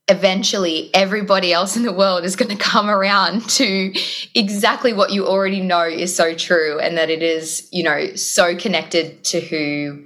eventually 0.08 0.90
everybody 0.94 1.52
else 1.52 1.76
in 1.76 1.84
the 1.84 1.92
world 1.92 2.24
is 2.24 2.36
going 2.36 2.50
to 2.50 2.62
come 2.62 2.88
around 2.90 3.48
to 3.48 3.94
exactly 4.34 4.92
what 4.92 5.12
you 5.12 5.26
already 5.26 5.60
know 5.60 5.84
is 5.84 6.14
so 6.14 6.34
true 6.34 6.78
and 6.78 6.96
that 6.98 7.10
it 7.10 7.22
is, 7.22 7.68
you 7.72 7.82
know, 7.82 8.14
so 8.14 8.56
connected 8.56 9.22
to 9.24 9.40
who 9.40 10.04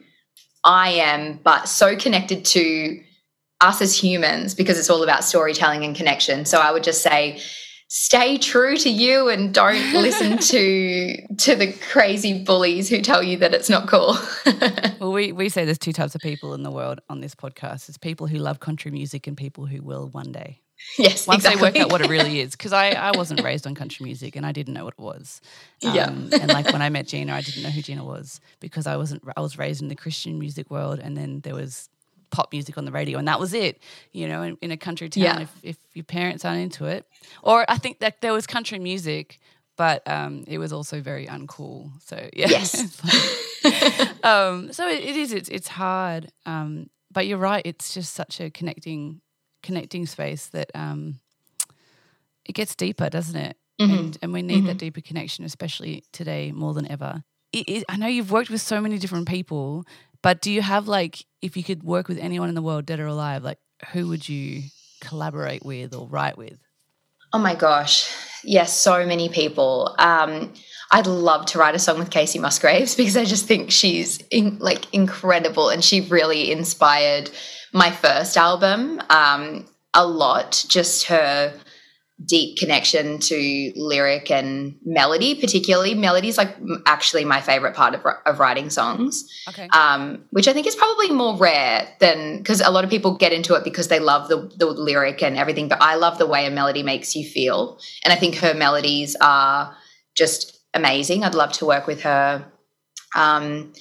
I 0.65 0.91
am, 0.91 1.39
but 1.43 1.69
so 1.69 1.97
connected 1.97 2.45
to 2.47 3.03
us 3.61 3.81
as 3.81 3.97
humans 3.97 4.55
because 4.55 4.79
it's 4.79 4.91
all 4.91 5.03
about 5.03 5.25
storytelling 5.25 5.85
and 5.85 5.97
connection. 5.97 6.45
So 6.45 6.61
I 6.61 6.73
would 6.73 6.85
just 6.85 7.03
say, 7.03 7.41
stay 7.89 8.37
true 8.39 8.77
to 8.77 8.91
you 8.91 9.29
and 9.29 9.55
don't 9.55 9.93
listen 9.93 10.39
to 10.39 11.37
to 11.37 11.55
the 11.55 11.73
crazy 11.91 12.43
bullies 12.43 12.89
who 12.89 13.01
tell 13.01 13.23
you 13.23 13.37
that 13.39 13.55
it's 13.55 13.71
not 13.71 13.89
cool. 13.89 14.17
well, 15.01 15.13
we, 15.13 15.33
we 15.33 15.49
say 15.49 15.65
there's 15.65 15.79
two 15.79 15.93
types 15.93 16.15
of 16.15 16.21
people 16.21 16.55
in 16.55 16.63
the 16.63 16.71
world 16.71 17.01
on 17.09 17.21
this 17.21 17.35
podcast. 17.35 17.89
It's 17.89 17.99
people 17.99 18.27
who 18.27 18.39
love 18.39 18.61
country 18.61 18.91
music 18.91 19.27
and 19.27 19.37
people 19.37 19.67
who 19.67 19.83
will 19.83 20.09
one 20.09 20.33
day. 20.33 20.61
Yes, 20.99 21.27
once 21.27 21.45
exactly. 21.45 21.59
they 21.59 21.63
work 21.63 21.77
out 21.85 21.91
what 21.91 22.03
it 22.03 22.11
really 22.11 22.41
is. 22.41 22.53
Because 22.53 22.73
I, 22.73 22.91
I 22.91 23.11
wasn't 23.17 23.43
raised 23.45 23.67
on 23.67 23.75
country 23.75 24.05
music 24.05 24.37
and 24.37 24.45
I 24.45 24.53
didn't 24.53 24.75
know 24.75 24.85
what 24.85 24.95
it 24.99 25.03
was. 25.03 25.41
Um, 25.83 25.95
yeah, 25.95 26.09
and 26.09 26.49
like 26.49 26.71
when 26.71 26.83
I 26.83 26.91
met 26.91 27.07
Gina, 27.07 27.33
I 27.33 27.41
didn't 27.41 27.63
know 27.63 27.71
who 27.71 27.83
Gina 27.83 28.05
was 28.05 28.41
because 28.61 28.87
I 28.87 28.97
wasn't. 28.97 29.23
I 29.37 29.41
was 29.41 29.59
raised 29.59 29.81
in 29.81 29.89
the 29.89 29.97
Christian 29.97 30.39
music 30.39 30.71
world, 30.71 30.99
and 30.99 31.17
then 31.17 31.41
there 31.41 31.55
was 31.55 31.89
pop 32.31 32.53
music 32.53 32.79
on 32.79 32.85
the 32.85 32.93
radio, 32.93 33.19
and 33.19 33.29
that 33.29 33.41
was 33.41 33.55
it. 33.55 33.81
You 34.13 34.29
know, 34.29 34.43
in, 34.43 34.59
in 34.63 34.71
a 34.71 34.77
country 34.77 35.09
town, 35.09 35.23
yeah. 35.23 35.41
if, 35.41 35.53
if 35.63 35.77
your 35.95 36.05
parents 36.05 36.45
aren't 36.45 36.61
into 36.61 36.87
it, 36.87 37.07
or 37.43 37.65
I 37.69 37.79
think 37.79 38.01
that 38.01 38.21
there 38.21 38.33
was 38.33 38.47
country 38.47 38.79
music, 38.79 39.39
but 39.77 40.07
um, 40.09 40.45
it 40.47 40.59
was 40.59 40.73
also 40.73 41.01
very 41.01 41.27
uncool. 41.27 41.91
So 42.03 42.17
yeah, 42.33 42.49
yes. 42.49 43.01
um, 44.25 44.73
so 44.73 44.89
it, 44.89 45.03
it 45.03 45.17
is. 45.17 45.33
It's 45.33 45.49
it's 45.49 45.69
hard, 45.69 46.33
um, 46.45 46.91
but 47.11 47.27
you're 47.27 47.39
right. 47.39 47.63
It's 47.65 47.95
just 47.95 48.15
such 48.15 48.41
a 48.41 48.51
connecting 48.51 49.21
connecting 49.63 50.07
space 50.07 50.47
that 50.49 50.71
um, 50.75 51.21
it 52.45 52.55
gets 52.55 52.75
deeper, 52.75 53.11
doesn't 53.11 53.37
it? 53.37 53.57
Mm-hmm. 53.81 53.95
And, 53.95 54.19
and 54.23 54.33
we 54.33 54.43
need 54.43 54.59
mm-hmm. 54.59 54.67
that 54.69 54.79
deeper 54.79 55.01
connection, 55.01 55.45
especially 55.45 56.05
today 56.13 56.53
more 56.53 56.73
than 56.73 56.91
ever. 56.91 57.23
I 57.89 57.97
know 57.97 58.07
you've 58.07 58.31
worked 58.31 58.51
with 58.51 58.61
so 58.61 58.81
many 58.81 58.99
different 58.99 59.29
people, 59.29 59.85
but 60.23 60.41
do 60.41 60.51
you 60.51 60.63
have 60.63 60.89
like, 60.89 61.25
if 61.43 61.57
you 61.57 61.65
could 61.65 61.83
work 61.83 62.09
with 62.09 62.19
anyone 62.19 62.49
in 62.49 62.55
the 62.55 62.63
world, 62.63 62.87
dead 62.87 63.01
or 63.01 63.07
alive, 63.07 63.43
like 63.43 63.59
who 63.93 64.09
would 64.09 64.29
you 64.29 64.63
collaborate 65.01 65.65
with 65.65 65.95
or 65.95 66.07
write 66.07 66.39
with? 66.39 66.59
Oh 67.33 67.39
my 67.39 67.55
gosh. 67.55 68.11
Yes, 68.45 68.77
so 68.77 69.05
many 69.07 69.29
people. 69.29 69.95
Um, 69.99 70.55
I'd 70.93 71.07
love 71.07 71.47
to 71.47 71.59
write 71.59 71.75
a 71.75 71.79
song 71.79 71.99
with 71.99 72.11
Kacey 72.11 72.41
Musgraves 72.41 72.95
because 72.97 73.17
I 73.17 73.25
just 73.25 73.47
think 73.47 73.71
she's 73.71 74.19
in, 74.31 74.59
like 74.59 74.93
incredible 74.95 75.69
and 75.69 75.85
she 75.85 76.03
really 76.03 76.51
inspired 76.53 77.31
my 77.73 77.91
first 77.91 78.37
album 78.37 79.01
um, 79.11 79.67
a 79.93 80.07
lot. 80.07 80.65
Just 80.69 81.05
her 81.05 81.53
deep 82.25 82.57
connection 82.57 83.19
to 83.19 83.73
lyric 83.77 84.31
and 84.31 84.75
melody, 84.85 85.35
particularly 85.35 85.95
melody 85.95 86.29
is 86.29 86.39
like 86.39 86.57
actually 86.87 87.25
my 87.27 87.41
favorite 87.43 87.75
part 87.75 87.95
of, 87.95 88.07
of 88.25 88.41
writing 88.41 88.71
songs. 88.71 89.31
Okay. 89.49 89.69
Um, 89.69 90.25
which 90.31 90.49
I 90.49 90.55
think 90.55 90.67
is 90.67 90.75
probably 90.75 91.11
more 91.11 91.37
rare 91.37 91.87
than 92.01 92.39
because 92.39 92.63
a 92.63 92.71
lot 92.71 92.85
of 92.85 92.91
people 92.91 93.17
get 93.17 93.33
into 93.33 93.55
it 93.55 93.65
because 93.65 93.89
they 93.89 94.01
love 94.01 94.29
the, 94.29 94.51
the 94.57 94.67
lyric 94.67 95.23
and 95.23 95.37
everything, 95.37 95.69
but 95.69 95.83
I 95.83 95.97
love 95.97 96.17
the 96.17 96.27
way 96.27 96.47
a 96.47 96.51
melody 96.51 96.83
makes 96.83 97.15
you 97.15 97.29
feel. 97.29 97.79
And 98.03 98.13
I 98.13 98.17
think 98.17 98.37
her 98.37 98.55
melodies 98.55 99.15
are 99.21 99.77
just 100.15 100.59
amazing. 100.73 101.23
I'd 101.23 101.35
love 101.35 101.53
to 101.53 101.67
work 101.67 101.87
with 101.87 102.03
her. 102.03 102.51
Um, 103.15 103.75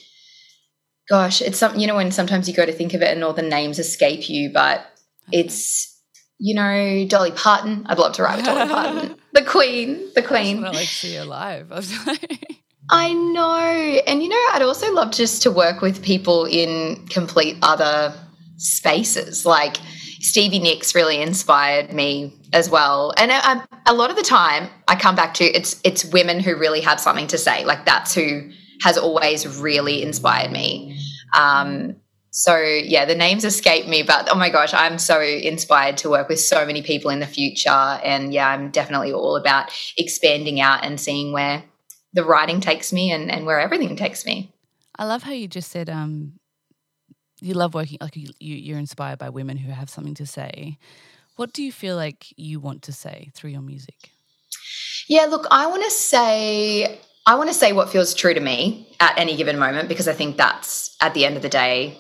gosh, 1.08 1.42
it's 1.42 1.58
something, 1.58 1.80
you 1.80 1.88
know, 1.88 1.96
when 1.96 2.12
sometimes 2.12 2.50
you 2.50 2.54
go 2.54 2.66
to 2.66 2.74
think 2.74 2.94
of 2.94 3.02
it 3.02 3.14
and 3.14 3.24
all 3.24 3.34
the 3.34 3.42
names 3.42 3.80
escape 3.80 4.30
you, 4.30 4.52
but 4.52 4.86
it's, 5.32 5.95
you 6.40 6.56
know, 6.56 7.06
Dolly 7.08 7.32
Parton. 7.32 7.86
I'd 7.88 7.98
love 7.98 8.14
to 8.14 8.24
write 8.24 8.38
with 8.38 8.46
Dolly 8.46 8.70
Parton. 8.70 9.16
The 9.36 9.44
Queen, 9.44 10.12
the 10.16 10.22
Queen. 10.22 10.64
I 10.64 10.70
like 10.70 10.88
see 10.88 11.16
her 11.16 11.26
live. 11.26 11.70
I 12.90 13.12
know. 13.12 14.00
And, 14.08 14.24
you 14.24 14.30
know, 14.30 14.42
I'd 14.54 14.62
also 14.62 14.94
love 14.94 15.12
just 15.12 15.42
to 15.42 15.52
work 15.52 15.82
with 15.82 16.02
people 16.02 16.46
in 16.46 17.06
complete 17.08 17.58
other 17.62 18.14
spaces. 18.56 19.46
Like 19.46 19.76
Stevie 20.22 20.60
Nicks 20.60 20.96
really 20.96 21.22
inspired 21.22 21.92
me 21.92 22.34
as 22.54 22.70
well. 22.70 23.14
And 23.18 23.32
I, 23.34 23.62
a 23.86 23.94
lot 23.94 24.10
of 24.10 24.16
the 24.16 24.24
time 24.24 24.70
I 24.88 24.96
come 24.96 25.16
back 25.16 25.34
to 25.36 25.44
it's 25.44 25.80
it's 25.84 26.06
women 26.06 26.40
who 26.40 26.56
really 26.56 26.82
have 26.82 27.00
something 27.00 27.28
to 27.28 27.38
say. 27.38 27.66
Like 27.66 27.86
that's 27.86 28.14
who 28.14 28.50
has 28.82 28.98
always 28.98 29.60
really 29.60 30.02
inspired 30.02 30.52
me. 30.52 30.98
Um, 31.34 31.98
so 32.38 32.58
yeah, 32.58 33.06
the 33.06 33.16
names 33.16 33.46
escape 33.46 33.88
me, 33.88 34.04
but 34.04 34.28
oh 34.30 34.36
my 34.36 34.50
gosh, 34.50 34.74
I'm 34.74 34.98
so 34.98 35.22
inspired 35.22 35.96
to 36.00 36.10
work 36.10 36.28
with 36.28 36.42
so 36.42 36.66
many 36.66 36.82
people 36.82 37.10
in 37.10 37.22
the 37.22 37.26
future. 37.26 37.70
And 37.70 38.34
yeah, 38.34 38.50
I'm 38.50 38.72
definitely 38.72 39.14
all 39.14 39.38
about 39.38 39.72
expanding 39.96 40.60
out 40.60 40.84
and 40.84 41.00
seeing 41.00 41.32
where 41.32 41.64
the 42.12 42.26
writing 42.26 42.60
takes 42.60 42.92
me 42.92 43.10
and, 43.10 43.32
and 43.32 43.46
where 43.46 43.62
everything 43.62 43.96
takes 43.96 44.26
me. 44.26 44.54
I 45.00 45.06
love 45.06 45.24
how 45.24 45.32
you 45.32 45.48
just 45.48 45.72
said 45.72 45.90
um, 45.90 46.34
you 47.40 47.54
love 47.54 47.74
working 47.74 48.00
like 48.02 48.18
you, 48.18 48.34
you're 48.40 48.80
inspired 48.80 49.18
by 49.18 49.30
women 49.30 49.56
who 49.56 49.72
have 49.72 49.90
something 49.90 50.16
to 50.16 50.26
say. 50.26 50.78
What 51.38 51.54
do 51.54 51.64
you 51.64 51.72
feel 51.72 51.96
like 51.96 52.34
you 52.36 52.60
want 52.60 52.82
to 52.82 52.92
say 52.92 53.32
through 53.34 53.52
your 53.52 53.62
music? 53.62 54.12
Yeah, 55.08 55.28
look, 55.28 55.48
I 55.52 55.68
want 55.68 55.86
to 55.86 55.92
say 55.92 57.00
I 57.26 57.36
want 57.36 57.50
to 57.50 57.56
say 57.56 57.72
what 57.72 57.90
feels 57.90 58.14
true 58.14 58.34
to 58.34 58.42
me 58.42 58.94
at 59.00 59.18
any 59.18 59.38
given 59.38 59.58
moment 59.58 59.88
because 59.88 60.10
I 60.10 60.14
think 60.14 60.36
that's 60.36 60.98
at 61.02 61.14
the 61.14 61.26
end 61.26 61.38
of 61.38 61.42
the 61.42 61.50
day 61.50 61.98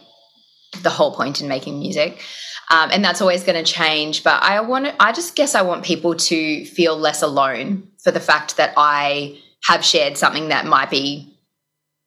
the 0.83 0.89
whole 0.89 1.15
point 1.15 1.41
in 1.41 1.47
making 1.47 1.79
music. 1.79 2.23
Um, 2.71 2.89
and 2.91 3.05
that's 3.05 3.21
always 3.21 3.43
going 3.43 3.63
to 3.63 3.71
change. 3.71 4.23
But 4.23 4.41
I 4.41 4.59
want 4.61 4.85
to, 4.85 4.95
I 5.01 5.11
just 5.11 5.35
guess 5.35 5.55
I 5.55 5.61
want 5.61 5.85
people 5.85 6.15
to 6.15 6.65
feel 6.65 6.97
less 6.97 7.21
alone 7.21 7.89
for 8.03 8.11
the 8.11 8.19
fact 8.19 8.57
that 8.57 8.73
I 8.75 9.39
have 9.65 9.85
shared 9.85 10.17
something 10.17 10.49
that 10.49 10.65
might 10.65 10.89
be 10.89 11.31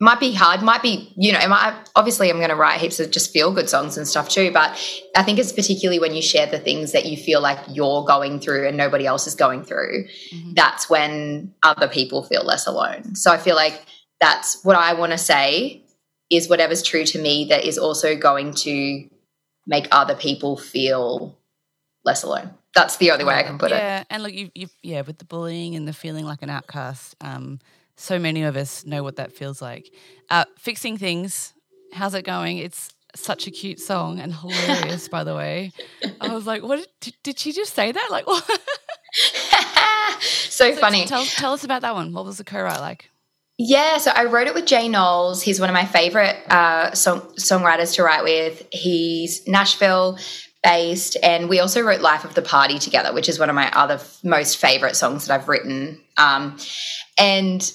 might 0.01 0.21
be 0.21 0.33
hard, 0.33 0.63
might 0.63 0.81
be, 0.81 1.13
you 1.17 1.33
know, 1.33 1.49
might, 1.49 1.75
obviously 1.97 2.31
I'm 2.31 2.37
going 2.37 2.51
to 2.51 2.55
write 2.55 2.81
heaps 2.81 3.01
of 3.01 3.11
just 3.11 3.33
feel 3.33 3.53
good 3.53 3.69
songs 3.69 3.97
and 3.97 4.07
stuff 4.07 4.29
too. 4.29 4.53
But 4.53 4.71
I 5.17 5.25
think 5.25 5.41
it's 5.41 5.51
particularly 5.51 5.99
when 5.99 6.15
you 6.15 6.23
share 6.23 6.47
the 6.47 6.61
things 6.61 6.93
that 6.93 7.07
you 7.07 7.17
feel 7.17 7.41
like 7.41 7.59
you're 7.69 8.05
going 8.05 8.39
through 8.39 8.69
and 8.69 8.77
nobody 8.77 9.07
else 9.07 9.27
is 9.27 9.35
going 9.35 9.65
through, 9.65 10.05
mm-hmm. 10.33 10.53
that's 10.55 10.89
when 10.89 11.53
other 11.65 11.89
people 11.89 12.23
feel 12.23 12.45
less 12.45 12.69
alone. 12.69 13.17
So 13.17 13.33
I 13.33 13.39
feel 13.39 13.57
like 13.57 13.87
that's 14.21 14.63
what 14.63 14.77
I 14.77 14.95
want 14.95 15.13
to 15.13 15.19
say 15.19 15.83
is 16.31 16.49
whatever's 16.49 16.83
true 16.83 17.05
to 17.05 17.21
me 17.21 17.47
that 17.49 17.65
is 17.65 17.79
also 17.79 18.17
going 18.17 18.53
to 18.53 19.09
make 19.67 19.87
other 19.91 20.15
people 20.15 20.57
feel 20.57 21.37
less 22.05 22.23
alone. 22.23 22.51
That's 22.75 22.97
the 22.97 23.11
only 23.11 23.25
way 23.25 23.35
I 23.35 23.43
can 23.43 23.59
put 23.59 23.71
yeah. 23.71 23.77
it. 23.77 23.81
Yeah, 23.81 24.05
and 24.11 24.23
look, 24.23 24.33
you, 24.33 24.51
you, 24.55 24.69
yeah, 24.83 25.03
with 25.03 25.19
the 25.19 25.25
bullying 25.25 25.75
and 25.75 25.89
the 25.89 25.93
feeling 25.93 26.25
like 26.25 26.43
an 26.43 26.51
outcast, 26.51 27.17
um, 27.21 27.61
so 27.97 28.19
many 28.19 28.45
of 28.45 28.57
us 28.57 28.85
know 28.85 29.03
what 29.03 29.17
that 29.17 29.33
feels 29.33 29.61
like. 29.61 29.93
Uh, 30.31 30.45
fixing 30.59 30.97
things, 30.97 31.55
how's 31.93 32.15
it 32.15 32.25
going? 32.25 32.59
It's 32.59 32.91
such 33.15 33.47
a 33.47 33.51
cute 33.51 33.81
song 33.81 34.21
and 34.21 34.35
hilarious, 34.35 35.09
by 35.09 35.25
the 35.25 35.35
way. 35.35 35.73
I 36.21 36.35
was 36.35 36.47
like, 36.47 36.63
what 36.63 36.87
did, 37.01 37.15
did 37.23 37.39
she 37.39 37.53
just 37.53 37.75
say 37.75 37.91
that? 37.91 38.09
Like, 38.11 38.27
what? 38.27 38.45
so, 40.21 40.73
so, 40.73 40.77
funny. 40.77 41.07
Tell, 41.07 41.25
tell 41.25 41.53
us 41.53 41.65
about 41.65 41.83
that 41.83 41.95
one. 41.95 42.13
What 42.13 42.25
was 42.25 42.39
the 42.39 42.45
co-write 42.45 42.81
like? 42.81 43.11
Yeah, 43.61 43.99
so 43.99 44.13
I 44.15 44.27
wrote 44.27 44.47
it 44.47 44.55
with 44.55 44.67
Jay 44.67 44.89
Knowles. 44.89 45.43
He's 45.43 45.59
one 45.61 45.69
of 45.69 45.75
my 45.75 45.85
favorite 45.85 46.37
uh, 46.49 46.93
song- 46.95 47.23
songwriters 47.37 47.97
to 47.97 48.05
write 48.05 48.23
with. 48.23 48.63
He's 48.71 49.47
Nashville 49.49 50.17
based, 50.63 51.17
and 51.25 51.49
we 51.49 51.59
also 51.59 51.83
wrote 51.83 52.01
Life 52.01 52.25
of 52.25 52.35
the 52.35 52.43
Party 52.43 52.79
together, 52.79 53.13
which 53.13 53.29
is 53.29 53.39
one 53.39 53.51
of 53.51 53.57
my 53.57 53.69
other 53.73 53.95
f- 53.95 54.21
most 54.23 54.59
favorite 54.59 54.95
songs 54.95 55.27
that 55.27 55.35
I've 55.41 55.49
written. 55.49 56.01
Um, 56.17 56.57
and 57.19 57.69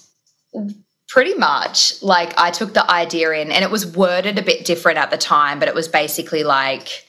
pretty 1.10 1.34
much 1.34 2.02
like 2.02 2.34
I 2.40 2.52
took 2.52 2.74
the 2.74 2.90
idea 2.90 3.32
in, 3.32 3.52
and 3.52 3.64
it 3.66 3.70
was 3.70 3.86
worded 3.86 4.40
a 4.40 4.42
bit 4.42 4.66
different 4.66 5.00
at 5.00 5.12
the 5.12 5.18
time, 5.18 5.60
but 5.60 5.68
it 5.68 5.76
was 5.76 5.90
basically 5.90 6.46
like, 6.46 7.06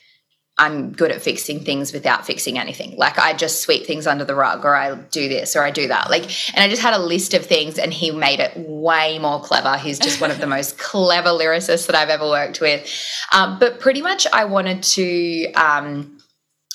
I'm 0.57 0.93
good 0.93 1.11
at 1.11 1.21
fixing 1.21 1.65
things 1.65 1.93
without 1.93 2.25
fixing 2.27 2.59
anything. 2.59 2.97
Like 2.97 3.19
I 3.19 3.35
just 3.35 3.63
sweep 3.63 3.87
things 3.87 4.07
under 4.07 4.25
the 4.25 4.37
rug 4.37 4.65
or 4.65 4.77
I 4.77 4.95
do 4.95 5.29
this 5.29 5.57
or 5.57 5.65
I 5.65 5.73
do 5.73 5.89
that. 5.89 6.11
Like 6.11 6.23
and 6.55 6.63
I 6.63 6.69
just 6.69 6.81
had 6.81 6.95
a 6.95 6.99
list 6.99 7.35
of 7.35 7.45
things 7.45 7.77
and 7.79 7.93
he 7.93 8.13
made 8.13 8.39
it 8.39 8.53
way 8.57 9.19
more 9.19 9.41
clever. 9.41 9.77
He's 9.77 9.99
just 9.99 10.21
one 10.21 10.31
of 10.31 10.39
the 10.39 10.47
most 10.57 10.79
clever 10.79 11.31
lyricists 11.31 11.87
that 11.87 11.97
I've 11.97 12.09
ever 12.09 12.29
worked 12.29 12.61
with. 12.61 12.89
Um, 13.33 13.59
but 13.59 13.81
pretty 13.81 14.01
much 14.01 14.29
I 14.33 14.45
wanted 14.45 14.85
to 14.85 15.53
um, 15.55 16.19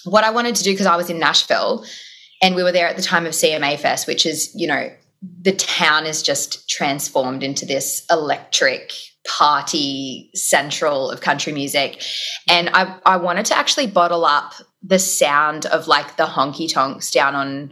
what 0.03 0.23
I 0.23 0.31
wanted 0.31 0.55
to 0.55 0.63
do 0.63 0.71
because 0.71 0.85
I 0.85 0.95
was 0.95 1.09
in 1.09 1.19
Nashville 1.19 1.85
and 2.41 2.55
we 2.55 2.63
were 2.63 2.71
there 2.71 2.87
at 2.87 2.95
the 2.95 3.01
time 3.01 3.25
of 3.25 3.33
CMA 3.33 3.79
Fest, 3.79 4.07
which 4.07 4.25
is, 4.25 4.51
you 4.55 4.67
know, 4.67 4.91
the 5.41 5.51
town 5.51 6.05
is 6.05 6.21
just 6.21 6.69
transformed 6.69 7.43
into 7.43 7.65
this 7.65 8.05
electric 8.09 8.93
party 9.29 10.31
central 10.33 11.11
of 11.11 11.21
country 11.21 11.53
music. 11.53 12.01
And 12.49 12.69
I, 12.73 12.97
I 13.05 13.17
wanted 13.17 13.45
to 13.47 13.57
actually 13.57 13.87
bottle 13.87 14.25
up 14.25 14.53
the 14.81 14.99
sound 14.99 15.65
of 15.67 15.87
like 15.87 16.17
the 16.17 16.25
honky 16.25 16.71
tonks 16.71 17.11
down 17.11 17.35
on 17.35 17.71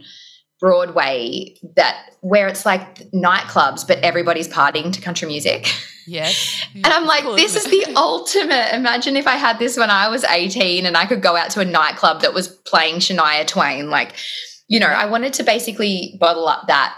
Broadway 0.60 1.56
that 1.76 2.10
where 2.20 2.48
it's 2.48 2.64
like 2.64 3.10
nightclubs, 3.10 3.86
but 3.86 3.98
everybody's 3.98 4.48
partying 4.48 4.92
to 4.92 5.00
country 5.00 5.26
music. 5.26 5.68
Yes. 6.06 6.64
and 6.74 6.86
I'm 6.86 7.06
like, 7.06 7.24
this 7.36 7.56
is 7.56 7.64
the 7.64 7.92
ultimate. 7.96 8.74
Imagine 8.74 9.16
if 9.16 9.26
I 9.26 9.36
had 9.36 9.58
this 9.58 9.76
when 9.76 9.90
I 9.90 10.08
was 10.08 10.24
18 10.24 10.86
and 10.86 10.96
I 10.96 11.06
could 11.06 11.22
go 11.22 11.36
out 11.36 11.50
to 11.50 11.60
a 11.60 11.64
nightclub 11.64 12.22
that 12.22 12.34
was 12.34 12.48
playing 12.48 12.96
Shania 12.96 13.46
Twain. 13.46 13.90
Like, 13.90 14.14
you 14.68 14.78
know, 14.78 14.86
I 14.86 15.06
wanted 15.06 15.32
to 15.34 15.42
basically 15.42 16.16
bottle 16.20 16.48
up 16.48 16.66
that 16.68 16.96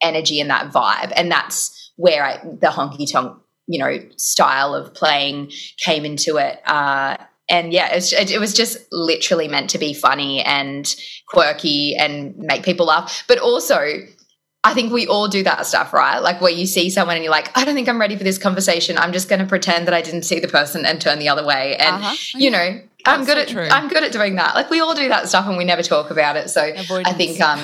energy 0.00 0.40
and 0.40 0.50
that 0.50 0.72
vibe. 0.72 1.12
And 1.14 1.30
that's 1.30 1.92
where 1.96 2.24
I, 2.24 2.38
the 2.38 2.68
honky 2.68 3.10
tonk 3.10 3.40
you 3.70 3.78
know 3.78 3.98
style 4.16 4.74
of 4.74 4.92
playing 4.94 5.50
came 5.78 6.04
into 6.04 6.36
it 6.36 6.60
uh, 6.66 7.16
and 7.50 7.72
yeah, 7.72 7.92
it, 7.92 8.30
it 8.30 8.38
was 8.38 8.54
just 8.54 8.78
literally 8.92 9.48
meant 9.48 9.70
to 9.70 9.78
be 9.78 9.92
funny 9.92 10.40
and 10.40 10.94
quirky 11.26 11.96
and 11.96 12.36
make 12.38 12.62
people 12.62 12.86
laugh, 12.86 13.24
but 13.26 13.38
also 13.38 14.06
I 14.62 14.74
think 14.74 14.92
we 14.92 15.06
all 15.06 15.26
do 15.26 15.42
that 15.42 15.66
stuff, 15.66 15.92
right? 15.92 16.18
Like 16.18 16.40
where 16.40 16.52
you 16.52 16.66
see 16.66 16.90
someone 16.90 17.16
and 17.16 17.24
you're 17.24 17.32
like, 17.32 17.56
I 17.56 17.64
don't 17.64 17.74
think 17.74 17.88
I'm 17.88 18.00
ready 18.00 18.16
for 18.16 18.24
this 18.24 18.38
conversation. 18.38 18.98
I'm 18.98 19.12
just 19.12 19.28
going 19.28 19.40
to 19.40 19.46
pretend 19.46 19.86
that 19.86 19.94
I 19.94 20.02
didn't 20.02 20.22
see 20.22 20.38
the 20.38 20.48
person 20.48 20.84
and 20.84 21.00
turn 21.00 21.18
the 21.18 21.28
other 21.30 21.44
way. 21.44 21.76
And 21.76 21.96
uh-huh. 21.96 22.14
you 22.34 22.50
know, 22.50 22.80
I'm 23.06 23.24
good 23.24 23.36
so 23.36 23.40
at 23.40 23.48
true. 23.48 23.68
I'm 23.70 23.88
good 23.88 24.02
at 24.04 24.12
doing 24.12 24.36
that. 24.36 24.54
Like 24.54 24.70
we 24.70 24.80
all 24.80 24.94
do 24.94 25.08
that 25.08 25.28
stuff 25.28 25.46
and 25.46 25.56
we 25.56 25.64
never 25.64 25.82
talk 25.82 26.10
about 26.10 26.36
it. 26.36 26.50
So 26.50 26.72
Avoidance. 26.74 27.08
I 27.08 27.12
think 27.12 27.40
um, 27.40 27.58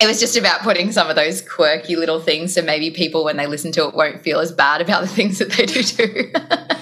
it 0.00 0.06
was 0.06 0.20
just 0.20 0.36
about 0.36 0.60
putting 0.60 0.92
some 0.92 1.08
of 1.08 1.16
those 1.16 1.42
quirky 1.42 1.96
little 1.96 2.20
things 2.20 2.54
so 2.54 2.62
maybe 2.62 2.90
people 2.90 3.24
when 3.24 3.36
they 3.36 3.46
listen 3.46 3.72
to 3.72 3.88
it 3.88 3.94
won't 3.94 4.22
feel 4.22 4.40
as 4.40 4.52
bad 4.52 4.80
about 4.80 5.02
the 5.02 5.08
things 5.08 5.38
that 5.38 5.50
they 5.52 5.66
do 5.66 5.82
too. 5.82 6.32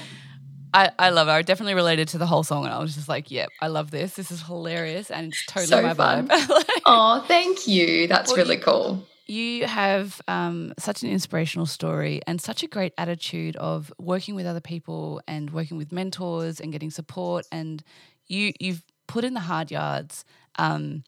I, 0.75 0.91
I 0.99 1.11
love 1.11 1.29
it. 1.29 1.31
I 1.31 1.43
definitely 1.43 1.75
related 1.75 2.09
to 2.09 2.19
the 2.19 2.27
whole 2.27 2.43
song 2.43 2.65
and 2.65 2.75
I 2.75 2.79
was 2.81 2.95
just 2.95 3.09
like, 3.09 3.31
yep, 3.31 3.49
I 3.63 3.69
love 3.69 3.91
this. 3.91 4.15
This 4.15 4.31
is 4.31 4.43
hilarious 4.43 5.11
and 5.11 5.29
it's 5.29 5.47
totally 5.47 5.67
so 5.67 5.83
my 5.83 5.95
fun. 5.95 6.29
vibe. 6.29 6.49
like, 6.49 6.83
oh, 6.85 7.25
thank 7.27 7.67
you. 7.67 8.07
That's 8.09 8.31
well, 8.31 8.37
really 8.37 8.57
you, 8.57 8.63
cool 8.63 9.07
you 9.27 9.67
have 9.67 10.21
um, 10.29 10.73
such 10.79 11.03
an 11.03 11.11
inspirational 11.11 11.67
story 11.67 12.21
and 12.27 12.41
such 12.41 12.63
a 12.63 12.69
great 12.69 12.93
attitude 12.97 13.57
of 13.57 13.93
working 13.99 14.37
with 14.37 14.47
other 14.47 14.61
people 14.61 15.21
and 15.27 15.51
working 15.51 15.77
with 15.77 15.91
mentors 15.93 16.61
and 16.61 16.73
getting 16.73 16.91
support. 16.91 17.45
And 17.51 17.83
you 18.27 18.53
you've 18.61 18.85
put 19.09 19.25
in 19.25 19.35
the 19.35 19.41
hard 19.41 19.71
yards. 19.71 20.25
Um, 20.59 21.05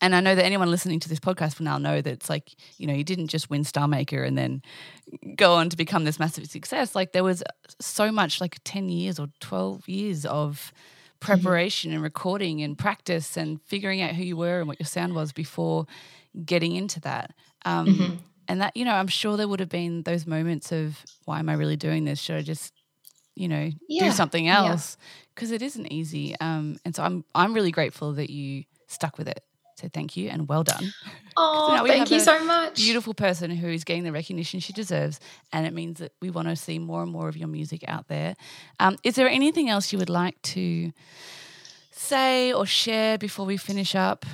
and 0.00 0.14
I 0.14 0.20
know 0.20 0.34
that 0.34 0.44
anyone 0.44 0.70
listening 0.70 1.00
to 1.00 1.08
this 1.08 1.20
podcast 1.20 1.58
will 1.58 1.64
now 1.64 1.78
know 1.78 2.00
that 2.00 2.12
it's 2.12 2.28
like, 2.28 2.54
you 2.76 2.86
know, 2.86 2.92
you 2.92 3.04
didn't 3.04 3.28
just 3.28 3.48
win 3.48 3.64
Star 3.64 3.88
Maker 3.88 4.22
and 4.22 4.36
then 4.36 4.62
go 5.36 5.54
on 5.54 5.70
to 5.70 5.76
become 5.76 6.04
this 6.04 6.18
massive 6.18 6.46
success. 6.46 6.94
Like 6.94 7.12
there 7.12 7.24
was 7.24 7.42
so 7.80 8.12
much, 8.12 8.40
like 8.40 8.58
10 8.64 8.90
years 8.90 9.18
or 9.18 9.28
12 9.40 9.88
years 9.88 10.26
of 10.26 10.72
mm-hmm. 10.72 11.26
preparation 11.26 11.90
mm-hmm. 11.90 11.96
and 11.96 12.04
recording 12.04 12.62
and 12.62 12.76
practice 12.76 13.38
and 13.38 13.60
figuring 13.62 14.02
out 14.02 14.14
who 14.14 14.22
you 14.22 14.36
were 14.36 14.58
and 14.58 14.68
what 14.68 14.78
your 14.78 14.86
sound 14.86 15.14
was 15.14 15.32
before 15.32 15.86
getting 16.44 16.74
into 16.74 17.00
that. 17.00 17.32
Um, 17.64 17.86
mm-hmm. 17.86 18.14
And 18.48 18.60
that, 18.60 18.76
you 18.76 18.84
know, 18.84 18.94
I'm 18.94 19.08
sure 19.08 19.36
there 19.36 19.48
would 19.48 19.60
have 19.60 19.68
been 19.68 20.02
those 20.02 20.26
moments 20.26 20.70
of 20.70 21.04
why 21.24 21.40
am 21.40 21.48
I 21.48 21.54
really 21.54 21.76
doing 21.76 22.04
this? 22.04 22.20
Should 22.20 22.36
I 22.36 22.42
just, 22.42 22.72
you 23.34 23.48
know, 23.48 23.70
yeah. 23.88 24.04
do 24.04 24.10
something 24.12 24.48
else? 24.48 24.96
Because 25.34 25.50
yeah. 25.50 25.56
it 25.56 25.62
isn't 25.62 25.86
easy. 25.92 26.36
Um, 26.40 26.78
and 26.84 26.94
so 26.94 27.02
I'm 27.02 27.24
I'm 27.34 27.54
really 27.54 27.72
grateful 27.72 28.12
that 28.14 28.30
you 28.30 28.64
stuck 28.86 29.18
with 29.18 29.28
it. 29.28 29.42
So 29.76 29.88
thank 29.92 30.16
you 30.16 30.30
and 30.30 30.48
well 30.48 30.64
done. 30.64 30.92
Oh, 31.38 31.84
thank 31.86 32.10
you 32.10 32.18
so 32.18 32.42
much. 32.44 32.76
Beautiful 32.76 33.12
person 33.12 33.50
who 33.50 33.68
is 33.68 33.84
getting 33.84 34.04
the 34.04 34.10
recognition 34.10 34.58
she 34.58 34.72
deserves, 34.72 35.20
and 35.52 35.66
it 35.66 35.74
means 35.74 35.98
that 35.98 36.12
we 36.22 36.30
want 36.30 36.48
to 36.48 36.56
see 36.56 36.78
more 36.78 37.02
and 37.02 37.12
more 37.12 37.28
of 37.28 37.36
your 37.36 37.46
music 37.46 37.84
out 37.86 38.08
there. 38.08 38.36
Um, 38.80 38.96
is 39.04 39.16
there 39.16 39.28
anything 39.28 39.68
else 39.68 39.92
you 39.92 39.98
would 39.98 40.08
like 40.08 40.40
to 40.54 40.92
say 41.90 42.54
or 42.54 42.64
share 42.64 43.18
before 43.18 43.44
we 43.44 43.58
finish 43.58 43.94
up? 43.94 44.24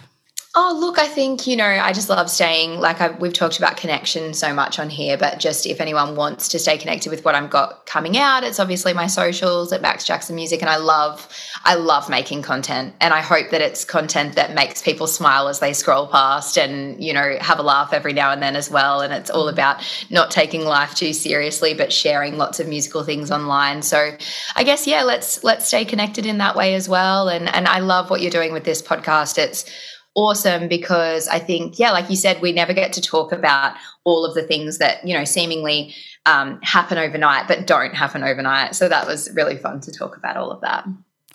Oh, 0.54 0.76
look, 0.78 0.98
I 0.98 1.06
think, 1.08 1.46
you 1.46 1.56
know, 1.56 1.64
I 1.64 1.94
just 1.94 2.10
love 2.10 2.28
staying, 2.28 2.78
like 2.78 3.00
I've, 3.00 3.18
we've 3.18 3.32
talked 3.32 3.56
about 3.56 3.78
connection 3.78 4.34
so 4.34 4.52
much 4.52 4.78
on 4.78 4.90
here, 4.90 5.16
but 5.16 5.38
just 5.38 5.64
if 5.64 5.80
anyone 5.80 6.14
wants 6.14 6.48
to 6.48 6.58
stay 6.58 6.76
connected 6.76 7.08
with 7.08 7.24
what 7.24 7.34
I've 7.34 7.48
got 7.48 7.86
coming 7.86 8.18
out, 8.18 8.44
it's 8.44 8.60
obviously 8.60 8.92
my 8.92 9.06
socials 9.06 9.72
at 9.72 9.80
Max 9.80 10.04
Jackson 10.04 10.36
Music. 10.36 10.60
And 10.60 10.68
I 10.68 10.76
love, 10.76 11.26
I 11.64 11.76
love 11.76 12.10
making 12.10 12.42
content. 12.42 12.94
And 13.00 13.14
I 13.14 13.22
hope 13.22 13.48
that 13.48 13.62
it's 13.62 13.86
content 13.86 14.34
that 14.34 14.54
makes 14.54 14.82
people 14.82 15.06
smile 15.06 15.48
as 15.48 15.60
they 15.60 15.72
scroll 15.72 16.06
past 16.06 16.58
and, 16.58 17.02
you 17.02 17.14
know, 17.14 17.38
have 17.40 17.58
a 17.58 17.62
laugh 17.62 17.94
every 17.94 18.12
now 18.12 18.30
and 18.30 18.42
then 18.42 18.54
as 18.54 18.70
well. 18.70 19.00
And 19.00 19.10
it's 19.10 19.30
all 19.30 19.48
about 19.48 19.82
not 20.10 20.30
taking 20.30 20.66
life 20.66 20.94
too 20.94 21.14
seriously, 21.14 21.72
but 21.72 21.94
sharing 21.94 22.36
lots 22.36 22.60
of 22.60 22.68
musical 22.68 23.04
things 23.04 23.30
online. 23.30 23.80
So 23.80 24.18
I 24.54 24.64
guess, 24.64 24.86
yeah, 24.86 25.02
let's, 25.02 25.42
let's 25.42 25.66
stay 25.66 25.86
connected 25.86 26.26
in 26.26 26.36
that 26.38 26.56
way 26.56 26.74
as 26.74 26.90
well. 26.90 27.30
And, 27.30 27.48
and 27.54 27.66
I 27.66 27.78
love 27.78 28.10
what 28.10 28.20
you're 28.20 28.30
doing 28.30 28.52
with 28.52 28.64
this 28.64 28.82
podcast. 28.82 29.38
It's, 29.38 29.64
awesome 30.14 30.68
because 30.68 31.28
I 31.28 31.38
think, 31.38 31.78
yeah, 31.78 31.90
like 31.90 32.10
you 32.10 32.16
said, 32.16 32.40
we 32.40 32.52
never 32.52 32.72
get 32.72 32.92
to 32.94 33.00
talk 33.00 33.32
about 33.32 33.76
all 34.04 34.24
of 34.24 34.34
the 34.34 34.42
things 34.42 34.78
that, 34.78 35.06
you 35.06 35.16
know, 35.16 35.24
seemingly 35.24 35.94
um, 36.26 36.60
happen 36.62 36.98
overnight, 36.98 37.48
but 37.48 37.66
don't 37.66 37.94
happen 37.94 38.22
overnight. 38.22 38.74
So 38.74 38.88
that 38.88 39.06
was 39.06 39.30
really 39.32 39.56
fun 39.56 39.80
to 39.80 39.92
talk 39.92 40.16
about 40.16 40.36
all 40.36 40.50
of 40.50 40.60
that. 40.60 40.86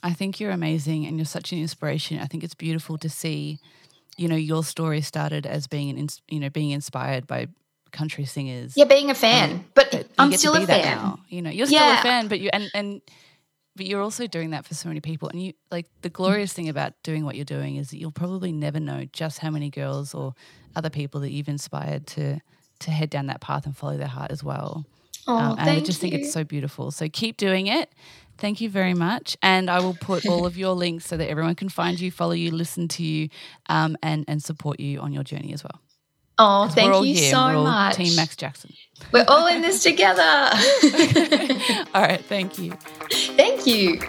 I 0.04 0.14
think 0.14 0.40
you're 0.40 0.52
amazing 0.52 1.06
and 1.06 1.18
you're 1.18 1.26
such 1.26 1.52
an 1.52 1.60
inspiration. 1.60 2.20
I 2.20 2.26
think 2.26 2.44
it's 2.44 2.54
beautiful 2.54 2.98
to 3.00 3.10
see, 3.10 3.60
you 4.16 4.28
know, 4.28 4.36
your 4.36 4.64
story 4.64 5.02
started 5.02 5.46
as 5.46 5.68
being 5.68 5.98
an, 5.98 6.08
you 6.28 6.40
know, 6.40 6.50
being 6.50 6.72
inspired 6.72 7.26
by 7.26 7.48
country 7.92 8.26
singers. 8.26 8.74
Yeah, 8.76 8.86
being 8.86 9.10
a 9.10 9.16
fan, 9.16 9.66
but 9.74 10.08
I'm 10.18 10.32
still 10.34 10.56
a 10.56 10.66
fan. 10.66 10.98
Now. 10.98 11.20
You 11.30 11.42
know, 11.42 11.50
you're 11.50 11.66
still 11.66 11.80
yeah. 11.80 12.00
a 12.00 12.04
fan, 12.04 12.28
but 12.28 12.40
you 12.40 12.50
and 12.54 12.70
and 12.74 13.02
but 13.78 13.86
you're 13.86 14.02
also 14.02 14.28
doing 14.28 14.50
that 14.50 14.66
for 14.66 14.74
so 14.74 14.90
many 14.90 15.00
people 15.00 15.30
and 15.30 15.42
you 15.42 15.54
like 15.72 15.86
the 16.02 16.10
glorious 16.10 16.52
thing 16.52 16.68
about 16.68 16.94
doing 17.04 17.24
what 17.24 17.36
you're 17.36 17.46
doing 17.46 17.78
is 17.78 17.92
that 17.92 17.98
you'll 17.98 18.12
probably 18.12 18.52
never 18.52 18.80
know 18.80 19.06
just 19.14 19.40
how 19.40 19.50
many 19.50 19.70
girls 19.70 20.14
or 20.14 20.34
other 20.76 20.90
people 20.90 21.22
that 21.22 21.32
you've 21.32 21.48
inspired 21.48 22.06
to 22.08 22.40
to 22.80 22.92
head 22.92 23.10
down 23.10 23.28
that 23.28 23.40
path 23.40 23.66
and 23.66 23.78
follow 23.78 23.98
their 23.98 24.08
heart 24.08 24.32
as 24.32 24.44
well 24.44 24.86
oh, 25.28 25.38
um, 25.38 25.58
and 25.60 25.70
i 25.70 25.80
just 25.80 26.04
you. 26.04 26.10
think 26.10 26.14
it's 26.22 26.34
so 26.34 26.44
beautiful 26.44 26.92
so 26.92 27.08
keep 27.08 27.38
doing 27.38 27.68
it 27.68 27.90
thank 28.38 28.60
you 28.60 28.70
very 28.70 28.94
much 28.94 29.38
and 29.42 29.70
i 29.70 29.80
will 29.80 29.96
put 30.02 30.26
all 30.26 30.46
of 30.46 30.58
your 30.58 30.74
links 30.74 31.06
so 31.06 31.16
that 31.16 31.30
everyone 31.30 31.56
can 31.56 31.70
find 31.70 32.00
you 32.00 32.12
follow 32.12 32.34
you 32.34 32.52
listen 32.52 32.88
to 32.88 33.04
you 33.04 33.30
um, 33.70 33.96
and 34.04 34.26
and 34.28 34.44
support 34.44 34.80
you 34.80 35.00
on 35.00 35.14
your 35.14 35.24
journey 35.24 35.54
as 35.54 35.64
well 35.64 35.82
Oh, 36.40 36.68
thank 36.68 36.94
you 37.06 37.16
here. 37.16 37.32
so 37.32 37.64
much. 37.64 37.96
Team 37.96 38.16
Max 38.16 38.36
Jackson. 38.36 38.72
We're 39.12 39.26
all 39.28 39.48
in 39.48 39.62
this 39.62 39.82
together. 39.82 40.22
all 41.96 42.02
right. 42.02 42.24
Thank 42.24 42.60
you. 42.60 42.74
Thank 43.12 43.47
you. 43.68 44.00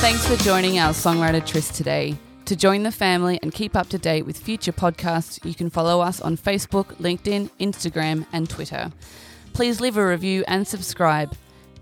Thanks 0.00 0.26
for 0.26 0.36
joining 0.36 0.78
our 0.78 0.92
Songwriter 0.92 1.44
Tryst 1.44 1.74
today. 1.74 2.16
To 2.46 2.56
join 2.56 2.82
the 2.82 2.92
family 2.92 3.38
and 3.42 3.52
keep 3.52 3.76
up 3.76 3.88
to 3.90 3.98
date 3.98 4.26
with 4.26 4.38
future 4.38 4.72
podcasts, 4.72 5.44
you 5.44 5.54
can 5.54 5.70
follow 5.70 6.00
us 6.00 6.20
on 6.20 6.36
Facebook, 6.36 6.86
LinkedIn, 6.96 7.50
Instagram, 7.60 8.26
and 8.32 8.48
Twitter. 8.48 8.92
Please 9.52 9.80
leave 9.80 9.96
a 9.96 10.06
review 10.06 10.44
and 10.48 10.66
subscribe. 10.66 11.34